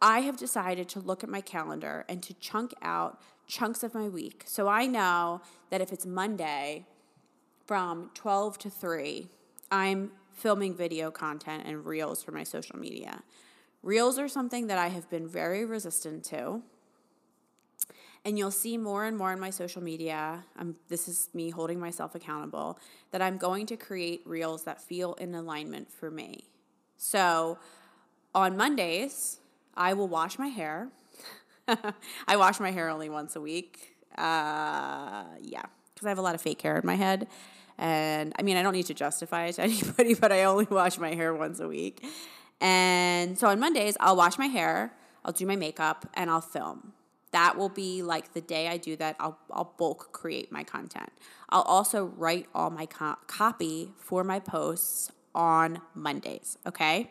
I 0.00 0.20
have 0.20 0.38
decided 0.38 0.88
to 0.90 1.00
look 1.00 1.22
at 1.22 1.28
my 1.28 1.42
calendar 1.42 2.06
and 2.08 2.22
to 2.22 2.32
chunk 2.34 2.72
out 2.80 3.20
chunks 3.46 3.82
of 3.82 3.94
my 3.94 4.08
week. 4.08 4.44
So 4.46 4.68
I 4.68 4.86
know 4.86 5.42
that 5.68 5.82
if 5.82 5.92
it's 5.92 6.06
Monday 6.06 6.86
from 7.66 8.10
12 8.14 8.58
to 8.58 8.70
3, 8.70 9.28
I'm 9.70 10.12
filming 10.32 10.74
video 10.74 11.10
content 11.10 11.64
and 11.66 11.84
reels 11.86 12.22
for 12.22 12.32
my 12.32 12.44
social 12.44 12.78
media. 12.78 13.22
Reels 13.82 14.18
are 14.18 14.28
something 14.28 14.66
that 14.68 14.78
I 14.78 14.88
have 14.88 15.08
been 15.10 15.28
very 15.28 15.64
resistant 15.64 16.24
to 16.26 16.62
And 18.24 18.38
you'll 18.38 18.50
see 18.50 18.78
more 18.78 19.04
and 19.04 19.16
more 19.18 19.32
in 19.32 19.40
my 19.40 19.50
social 19.50 19.82
media. 19.82 20.44
Um, 20.58 20.76
this 20.88 21.08
is 21.08 21.28
me 21.34 21.50
holding 21.50 21.78
myself 21.78 22.14
accountable 22.14 22.78
that 23.10 23.20
I'm 23.20 23.36
going 23.36 23.66
to 23.66 23.76
create 23.76 24.22
reels 24.24 24.64
that 24.64 24.80
feel 24.80 25.14
in 25.14 25.34
alignment 25.34 25.92
for 25.92 26.10
me. 26.10 26.44
So 26.96 27.58
on 28.34 28.56
Mondays, 28.56 29.40
I 29.74 29.92
will 29.92 30.08
wash 30.08 30.38
my 30.38 30.48
hair. 30.48 30.88
I 32.26 32.36
wash 32.36 32.60
my 32.60 32.70
hair 32.70 32.88
only 32.88 33.10
once 33.10 33.36
a 33.36 33.40
week. 33.42 33.94
Uh, 34.16 35.24
yeah, 35.40 35.64
because 35.94 36.06
I 36.06 36.08
have 36.08 36.18
a 36.18 36.22
lot 36.22 36.34
of 36.34 36.40
fake 36.40 36.62
hair 36.62 36.78
in 36.78 36.86
my 36.86 36.94
head. 36.96 37.28
And 37.78 38.32
I 38.38 38.42
mean, 38.42 38.56
I 38.56 38.62
don't 38.62 38.72
need 38.72 38.86
to 38.86 38.94
justify 38.94 39.46
it 39.46 39.54
to 39.54 39.62
anybody, 39.62 40.14
but 40.14 40.32
I 40.32 40.44
only 40.44 40.66
wash 40.70 40.98
my 40.98 41.14
hair 41.14 41.34
once 41.34 41.60
a 41.60 41.68
week. 41.68 42.04
And 42.60 43.38
so 43.38 43.48
on 43.48 43.58
Mondays, 43.60 43.96
I'll 44.00 44.16
wash 44.16 44.38
my 44.38 44.46
hair, 44.46 44.92
I'll 45.24 45.32
do 45.32 45.46
my 45.46 45.56
makeup, 45.56 46.08
and 46.14 46.30
I'll 46.30 46.40
film. 46.40 46.92
That 47.32 47.58
will 47.58 47.68
be 47.68 48.02
like 48.02 48.32
the 48.32 48.40
day 48.40 48.68
I 48.68 48.76
do 48.76 48.94
that, 48.96 49.16
I'll, 49.18 49.38
I'll 49.50 49.74
bulk 49.76 50.12
create 50.12 50.52
my 50.52 50.62
content. 50.62 51.10
I'll 51.48 51.62
also 51.62 52.06
write 52.16 52.46
all 52.54 52.70
my 52.70 52.86
co- 52.86 53.16
copy 53.26 53.92
for 53.98 54.22
my 54.22 54.38
posts 54.38 55.10
on 55.34 55.80
Mondays, 55.94 56.56
okay? 56.64 57.10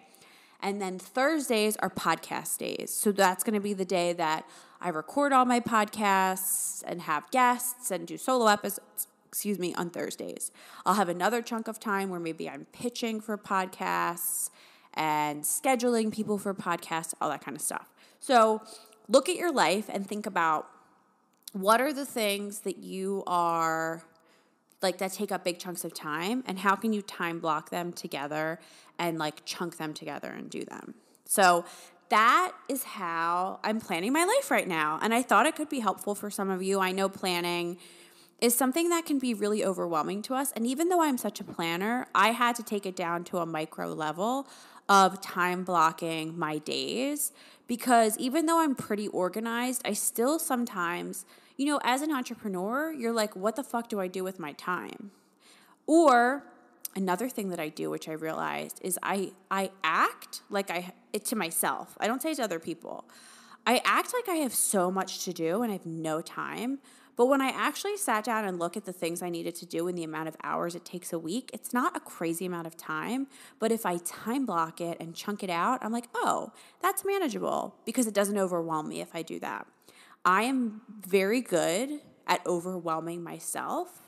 And 0.62 0.82
then 0.82 0.97
Thursdays 0.97 1.76
are 1.78 1.89
podcast 1.89 2.58
days. 2.58 2.89
So 2.89 3.12
that's 3.12 3.43
going 3.43 3.56
to 3.56 3.60
be 3.60 3.73
the 3.73 3.84
day 3.84 4.13
that 4.13 4.45
I 4.80 4.89
record 4.89 5.34
all 5.34 5.43
my 5.43 5.60
podcasts 5.60 6.84
and 6.88 7.02
have 7.02 7.30
guests 7.32 7.91
and 7.91 8.08
do 8.08 8.17
solo 8.17 8.47
episodes, 8.47 9.08
excuse 9.33 9.57
me, 9.57 9.73
on 9.73 9.89
Thursdays. 9.89 10.51
I'll 10.85 10.93
have 10.93 11.09
another 11.09 11.41
chunk 11.41 11.67
of 11.67 11.79
time 11.79 12.11
where 12.11 12.19
maybe 12.19 12.47
I'm 12.47 12.67
pitching 12.71 13.19
for 13.19 13.35
podcasts 13.35 14.51
and 14.93 15.41
scheduling 15.41 16.13
people 16.13 16.37
for 16.37 16.53
podcasts, 16.53 17.15
all 17.19 17.31
that 17.31 17.43
kind 17.43 17.57
of 17.57 17.63
stuff. 17.63 17.91
So 18.19 18.61
look 19.07 19.27
at 19.29 19.35
your 19.35 19.51
life 19.51 19.89
and 19.91 20.07
think 20.07 20.27
about 20.27 20.67
what 21.51 21.81
are 21.81 21.91
the 21.91 22.05
things 22.05 22.59
that 22.59 22.77
you 22.77 23.23
are 23.25 24.03
like 24.83 24.99
that 24.99 25.13
take 25.13 25.31
up 25.31 25.43
big 25.43 25.57
chunks 25.57 25.83
of 25.83 25.95
time 25.95 26.43
and 26.45 26.59
how 26.59 26.75
can 26.75 26.93
you 26.93 27.01
time 27.01 27.39
block 27.39 27.71
them 27.71 27.91
together 27.91 28.59
and 28.99 29.17
like 29.17 29.43
chunk 29.45 29.77
them 29.77 29.95
together 29.95 30.29
and 30.29 30.51
do 30.51 30.63
them. 30.63 30.93
So 31.25 31.65
that 32.09 32.51
is 32.69 32.83
how 32.83 33.59
I'm 33.63 33.81
planning 33.81 34.13
my 34.13 34.25
life 34.25 34.51
right 34.51 34.67
now. 34.67 34.99
And 35.01 35.11
I 35.11 35.23
thought 35.23 35.47
it 35.47 35.55
could 35.55 35.69
be 35.69 35.79
helpful 35.79 36.13
for 36.13 36.29
some 36.29 36.51
of 36.51 36.61
you. 36.61 36.79
I 36.79 36.91
know 36.91 37.09
planning 37.09 37.79
is 38.43 38.53
something 38.53 38.89
that 38.89 39.06
can 39.06 39.19
be 39.19 39.34
really 39.34 39.63
overwhelming 39.63 40.21
to 40.21 40.36
us. 40.36 40.51
And 40.51 40.67
even 40.67 40.89
though 40.89 41.01
I'm 41.01 41.17
such 41.17 41.39
a 41.39 41.45
planner, 41.45 42.08
I 42.13 42.32
had 42.32 42.58
to 42.58 42.63
take 42.63 42.86
it 42.86 42.93
down 42.93 43.23
to 43.25 43.38
a 43.38 43.45
micro 43.45 43.88
level 43.93 44.49
of 44.89 45.21
time 45.21 45.63
blocking 45.63 46.38
my 46.38 46.58
days 46.58 47.32
because 47.67 48.17
even 48.17 48.45
though 48.45 48.60
I'm 48.60 48.75
pretty 48.75 49.08
organized, 49.08 49.82
I 49.86 49.93
still 49.93 50.39
sometimes, 50.39 51.25
you 51.56 51.65
know, 51.65 51.79
as 51.86 52.01
an 52.01 52.12
entrepreneur, 52.12 52.91
you're 52.91 53.13
like, 53.13 53.34
what 53.34 53.56
the 53.56 53.63
fuck 53.63 53.88
do 53.88 54.01
I 54.01 54.08
do 54.08 54.25
with 54.25 54.39
my 54.39 54.51
time? 54.51 55.12
Or 55.88 56.43
another 56.97 57.29
thing 57.29 57.47
that 57.47 57.62
I 57.62 57.69
do, 57.69 57.89
which 57.89 58.10
I 58.10 58.12
realized, 58.12 58.82
is 58.84 58.99
I 59.01 59.32
I 59.49 59.71
act 59.86 60.41
like 60.49 60.69
I 60.69 60.91
it 61.13 61.23
to 61.27 61.38
myself. 61.38 61.97
I 62.01 62.08
don't 62.08 62.21
say 62.21 62.32
it 62.32 62.36
to 62.36 62.43
other 62.43 62.60
people. 62.60 63.06
I 63.65 63.82
act 63.86 64.13
like 64.13 64.27
I 64.27 64.41
have 64.41 64.53
so 64.53 64.91
much 64.91 65.23
to 65.23 65.32
do 65.32 65.62
and 65.62 65.71
I 65.71 65.75
have 65.75 65.86
no 65.86 66.19
time. 66.19 66.79
But 67.15 67.28
when 67.28 67.41
I 67.41 67.49
actually 67.49 67.97
sat 67.97 68.23
down 68.23 68.45
and 68.45 68.58
look 68.60 68.76
at 68.76 68.86
the 68.86 68.93
things 68.93 69.21
I 69.21 69.30
needed 69.30 69.56
to 69.56 69.65
do 69.65 69.88
and 69.88 69.97
the 69.97 70.04
amount 70.04 70.28
of 70.28 70.36
hours 70.43 70.76
it 70.76 70.84
takes 70.84 71.13
a 71.13 71.19
week, 71.19 71.49
it's 71.54 71.73
not 71.73 71.95
a 71.95 71.99
crazy 71.99 72.45
amount 72.45 72.67
of 72.67 72.76
time. 72.76 73.28
But 73.60 73.71
if 73.71 73.86
I 73.86 73.97
time 73.97 74.45
block 74.45 74.82
it 74.82 74.97
and 74.99 75.15
chunk 75.15 75.43
it 75.43 75.49
out, 75.49 75.80
I'm 75.82 75.91
like, 75.91 76.08
oh, 76.15 76.52
that's 76.82 77.06
manageable 77.06 77.76
because 77.86 78.08
it 78.08 78.13
doesn't 78.13 78.38
overwhelm 78.38 78.89
me 78.89 79.02
if 79.02 79.13
I 79.15 79.21
do 79.21 79.39
that. 79.39 79.67
I 80.26 80.43
am 80.43 80.82
very 81.06 81.41
good 81.41 82.02
at 82.26 82.45
overwhelming 82.47 83.21
myself 83.21 84.04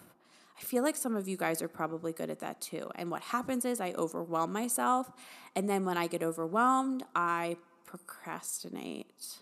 I 0.58 0.62
feel 0.64 0.84
like 0.84 0.96
some 0.96 1.16
of 1.16 1.28
you 1.28 1.38
guys 1.38 1.62
are 1.62 1.68
probably 1.68 2.14
good 2.14 2.30
at 2.30 2.40
that 2.40 2.62
too. 2.62 2.90
And 2.96 3.12
what 3.12 3.22
happens 3.22 3.66
is 3.66 3.82
I 3.82 3.94
overwhelm 3.94 4.54
myself. 4.54 5.12
And 5.56 5.70
then 5.70 5.86
when 5.86 5.98
I 5.98 6.08
get 6.08 6.24
overwhelmed, 6.24 7.04
I 7.14 7.58
procrastinate. 7.86 9.40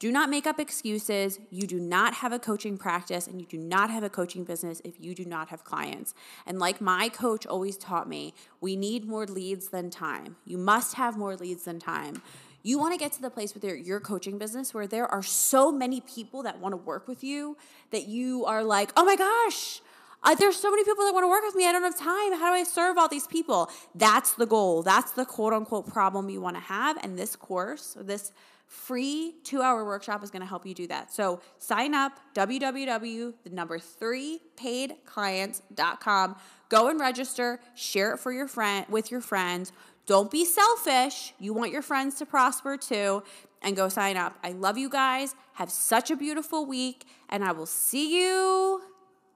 Do 0.00 0.10
not 0.10 0.30
make 0.30 0.46
up 0.46 0.58
excuses. 0.58 1.38
You 1.50 1.66
do 1.66 1.78
not 1.78 2.14
have 2.14 2.32
a 2.32 2.38
coaching 2.38 2.78
practice 2.78 3.26
and 3.26 3.38
you 3.38 3.46
do 3.46 3.58
not 3.58 3.90
have 3.90 4.02
a 4.02 4.08
coaching 4.08 4.44
business 4.44 4.80
if 4.82 4.98
you 4.98 5.14
do 5.14 5.26
not 5.26 5.50
have 5.50 5.62
clients. 5.62 6.14
And 6.46 6.58
like 6.58 6.80
my 6.80 7.10
coach 7.10 7.46
always 7.46 7.76
taught 7.76 8.08
me, 8.08 8.32
we 8.62 8.76
need 8.76 9.04
more 9.04 9.26
leads 9.26 9.68
than 9.68 9.90
time. 9.90 10.36
You 10.46 10.56
must 10.56 10.94
have 10.94 11.18
more 11.18 11.36
leads 11.36 11.64
than 11.64 11.78
time. 11.78 12.22
You 12.62 12.78
want 12.78 12.94
to 12.94 12.98
get 12.98 13.12
to 13.12 13.22
the 13.22 13.28
place 13.28 13.52
with 13.52 13.62
your, 13.62 13.76
your 13.76 14.00
coaching 14.00 14.38
business 14.38 14.72
where 14.72 14.86
there 14.86 15.06
are 15.06 15.22
so 15.22 15.70
many 15.70 16.00
people 16.00 16.42
that 16.44 16.58
want 16.58 16.72
to 16.72 16.78
work 16.78 17.06
with 17.06 17.22
you 17.22 17.58
that 17.90 18.08
you 18.08 18.46
are 18.46 18.64
like, 18.64 18.92
oh 18.96 19.04
my 19.04 19.16
gosh, 19.16 19.82
uh, 20.22 20.34
there's 20.34 20.56
so 20.56 20.70
many 20.70 20.82
people 20.84 21.04
that 21.04 21.12
want 21.12 21.24
to 21.24 21.28
work 21.28 21.44
with 21.44 21.54
me. 21.54 21.66
I 21.66 21.72
don't 21.72 21.82
have 21.82 21.98
time. 21.98 22.32
How 22.38 22.54
do 22.54 22.58
I 22.58 22.64
serve 22.64 22.96
all 22.96 23.08
these 23.08 23.26
people? 23.26 23.70
That's 23.94 24.32
the 24.32 24.46
goal. 24.46 24.82
That's 24.82 25.12
the 25.12 25.26
quote 25.26 25.52
unquote 25.52 25.88
problem 25.88 26.30
you 26.30 26.40
want 26.40 26.56
to 26.56 26.62
have. 26.62 26.96
And 27.02 27.18
this 27.18 27.36
course, 27.36 27.98
this 28.00 28.32
free 28.70 29.34
two 29.42 29.60
hour 29.60 29.84
workshop 29.84 30.22
is 30.22 30.30
going 30.30 30.42
to 30.42 30.48
help 30.48 30.64
you 30.64 30.74
do 30.74 30.86
that. 30.86 31.12
So 31.12 31.40
sign 31.58 31.92
up, 31.92 32.12
www, 32.34 33.34
the 33.42 33.50
number 33.50 33.80
three 33.80 34.40
paidclients.com. 34.56 36.36
Go 36.68 36.88
and 36.88 37.00
register, 37.00 37.58
share 37.74 38.14
it 38.14 38.18
for 38.18 38.30
your 38.30 38.46
friend 38.46 38.86
with 38.88 39.10
your 39.10 39.20
friends. 39.20 39.72
Don't 40.06 40.30
be 40.30 40.44
selfish. 40.44 41.34
You 41.40 41.52
want 41.52 41.72
your 41.72 41.82
friends 41.82 42.14
to 42.18 42.26
prosper 42.26 42.76
too. 42.76 43.24
And 43.60 43.74
go 43.74 43.88
sign 43.88 44.16
up. 44.16 44.38
I 44.44 44.52
love 44.52 44.78
you 44.78 44.88
guys. 44.88 45.34
Have 45.54 45.70
such 45.70 46.12
a 46.12 46.16
beautiful 46.16 46.64
week. 46.64 47.06
And 47.28 47.44
I 47.44 47.50
will 47.50 47.66
see 47.66 48.22
you 48.22 48.82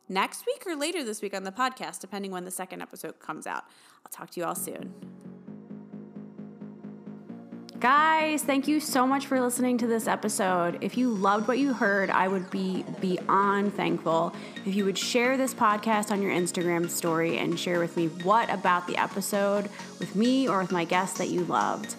next 0.08 0.46
week 0.46 0.62
or 0.64 0.76
later 0.76 1.02
this 1.02 1.20
week 1.20 1.34
on 1.34 1.42
the 1.42 1.52
podcast, 1.52 2.00
depending 2.00 2.30
when 2.30 2.44
the 2.44 2.50
second 2.52 2.82
episode 2.82 3.18
comes 3.18 3.48
out. 3.48 3.64
I'll 4.06 4.12
talk 4.12 4.30
to 4.30 4.40
you 4.40 4.46
all 4.46 4.54
soon. 4.54 4.94
Guys, 7.84 8.42
thank 8.42 8.66
you 8.66 8.80
so 8.80 9.06
much 9.06 9.26
for 9.26 9.38
listening 9.38 9.76
to 9.76 9.86
this 9.86 10.08
episode. 10.08 10.78
If 10.80 10.96
you 10.96 11.10
loved 11.10 11.46
what 11.46 11.58
you 11.58 11.74
heard, 11.74 12.08
I 12.08 12.28
would 12.28 12.50
be 12.50 12.82
beyond 12.98 13.74
thankful 13.74 14.34
if 14.64 14.74
you 14.74 14.86
would 14.86 14.96
share 14.96 15.36
this 15.36 15.52
podcast 15.52 16.10
on 16.10 16.22
your 16.22 16.32
Instagram 16.32 16.88
story 16.88 17.36
and 17.36 17.60
share 17.60 17.80
with 17.80 17.98
me 17.98 18.06
what 18.22 18.50
about 18.50 18.86
the 18.86 18.96
episode 18.96 19.68
with 20.00 20.16
me 20.16 20.48
or 20.48 20.60
with 20.60 20.72
my 20.72 20.86
guests 20.86 21.18
that 21.18 21.28
you 21.28 21.40
loved. 21.40 21.94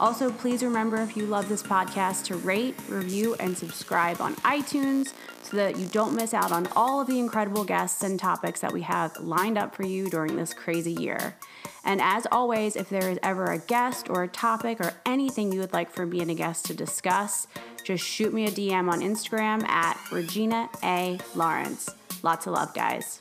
Also, 0.00 0.32
please 0.32 0.64
remember 0.64 0.96
if 0.96 1.16
you 1.16 1.24
love 1.24 1.48
this 1.48 1.62
podcast 1.62 2.24
to 2.24 2.36
rate, 2.38 2.74
review, 2.88 3.36
and 3.38 3.56
subscribe 3.56 4.20
on 4.20 4.34
iTunes 4.38 5.12
so 5.44 5.56
that 5.56 5.78
you 5.78 5.86
don't 5.86 6.16
miss 6.16 6.34
out 6.34 6.50
on 6.50 6.66
all 6.74 7.00
of 7.00 7.06
the 7.06 7.20
incredible 7.20 7.62
guests 7.62 8.02
and 8.02 8.18
topics 8.18 8.58
that 8.58 8.72
we 8.72 8.82
have 8.82 9.16
lined 9.20 9.56
up 9.56 9.72
for 9.72 9.86
you 9.86 10.10
during 10.10 10.34
this 10.34 10.52
crazy 10.52 10.94
year. 10.94 11.36
And 11.84 12.00
as 12.00 12.26
always, 12.30 12.76
if 12.76 12.88
there 12.88 13.10
is 13.10 13.18
ever 13.22 13.46
a 13.46 13.58
guest 13.58 14.08
or 14.10 14.22
a 14.22 14.28
topic 14.28 14.80
or 14.80 14.92
anything 15.06 15.52
you 15.52 15.60
would 15.60 15.72
like 15.72 15.90
for 15.90 16.06
me 16.06 16.20
and 16.20 16.30
a 16.30 16.34
guest 16.34 16.66
to 16.66 16.74
discuss, 16.74 17.46
just 17.84 18.04
shoot 18.04 18.32
me 18.32 18.46
a 18.46 18.50
DM 18.50 18.90
on 18.90 19.00
Instagram 19.00 19.66
at 19.68 19.98
Regina 20.12 20.68
A. 20.82 21.18
Lawrence. 21.34 21.88
Lots 22.22 22.46
of 22.46 22.52
love, 22.52 22.74
guys. 22.74 23.20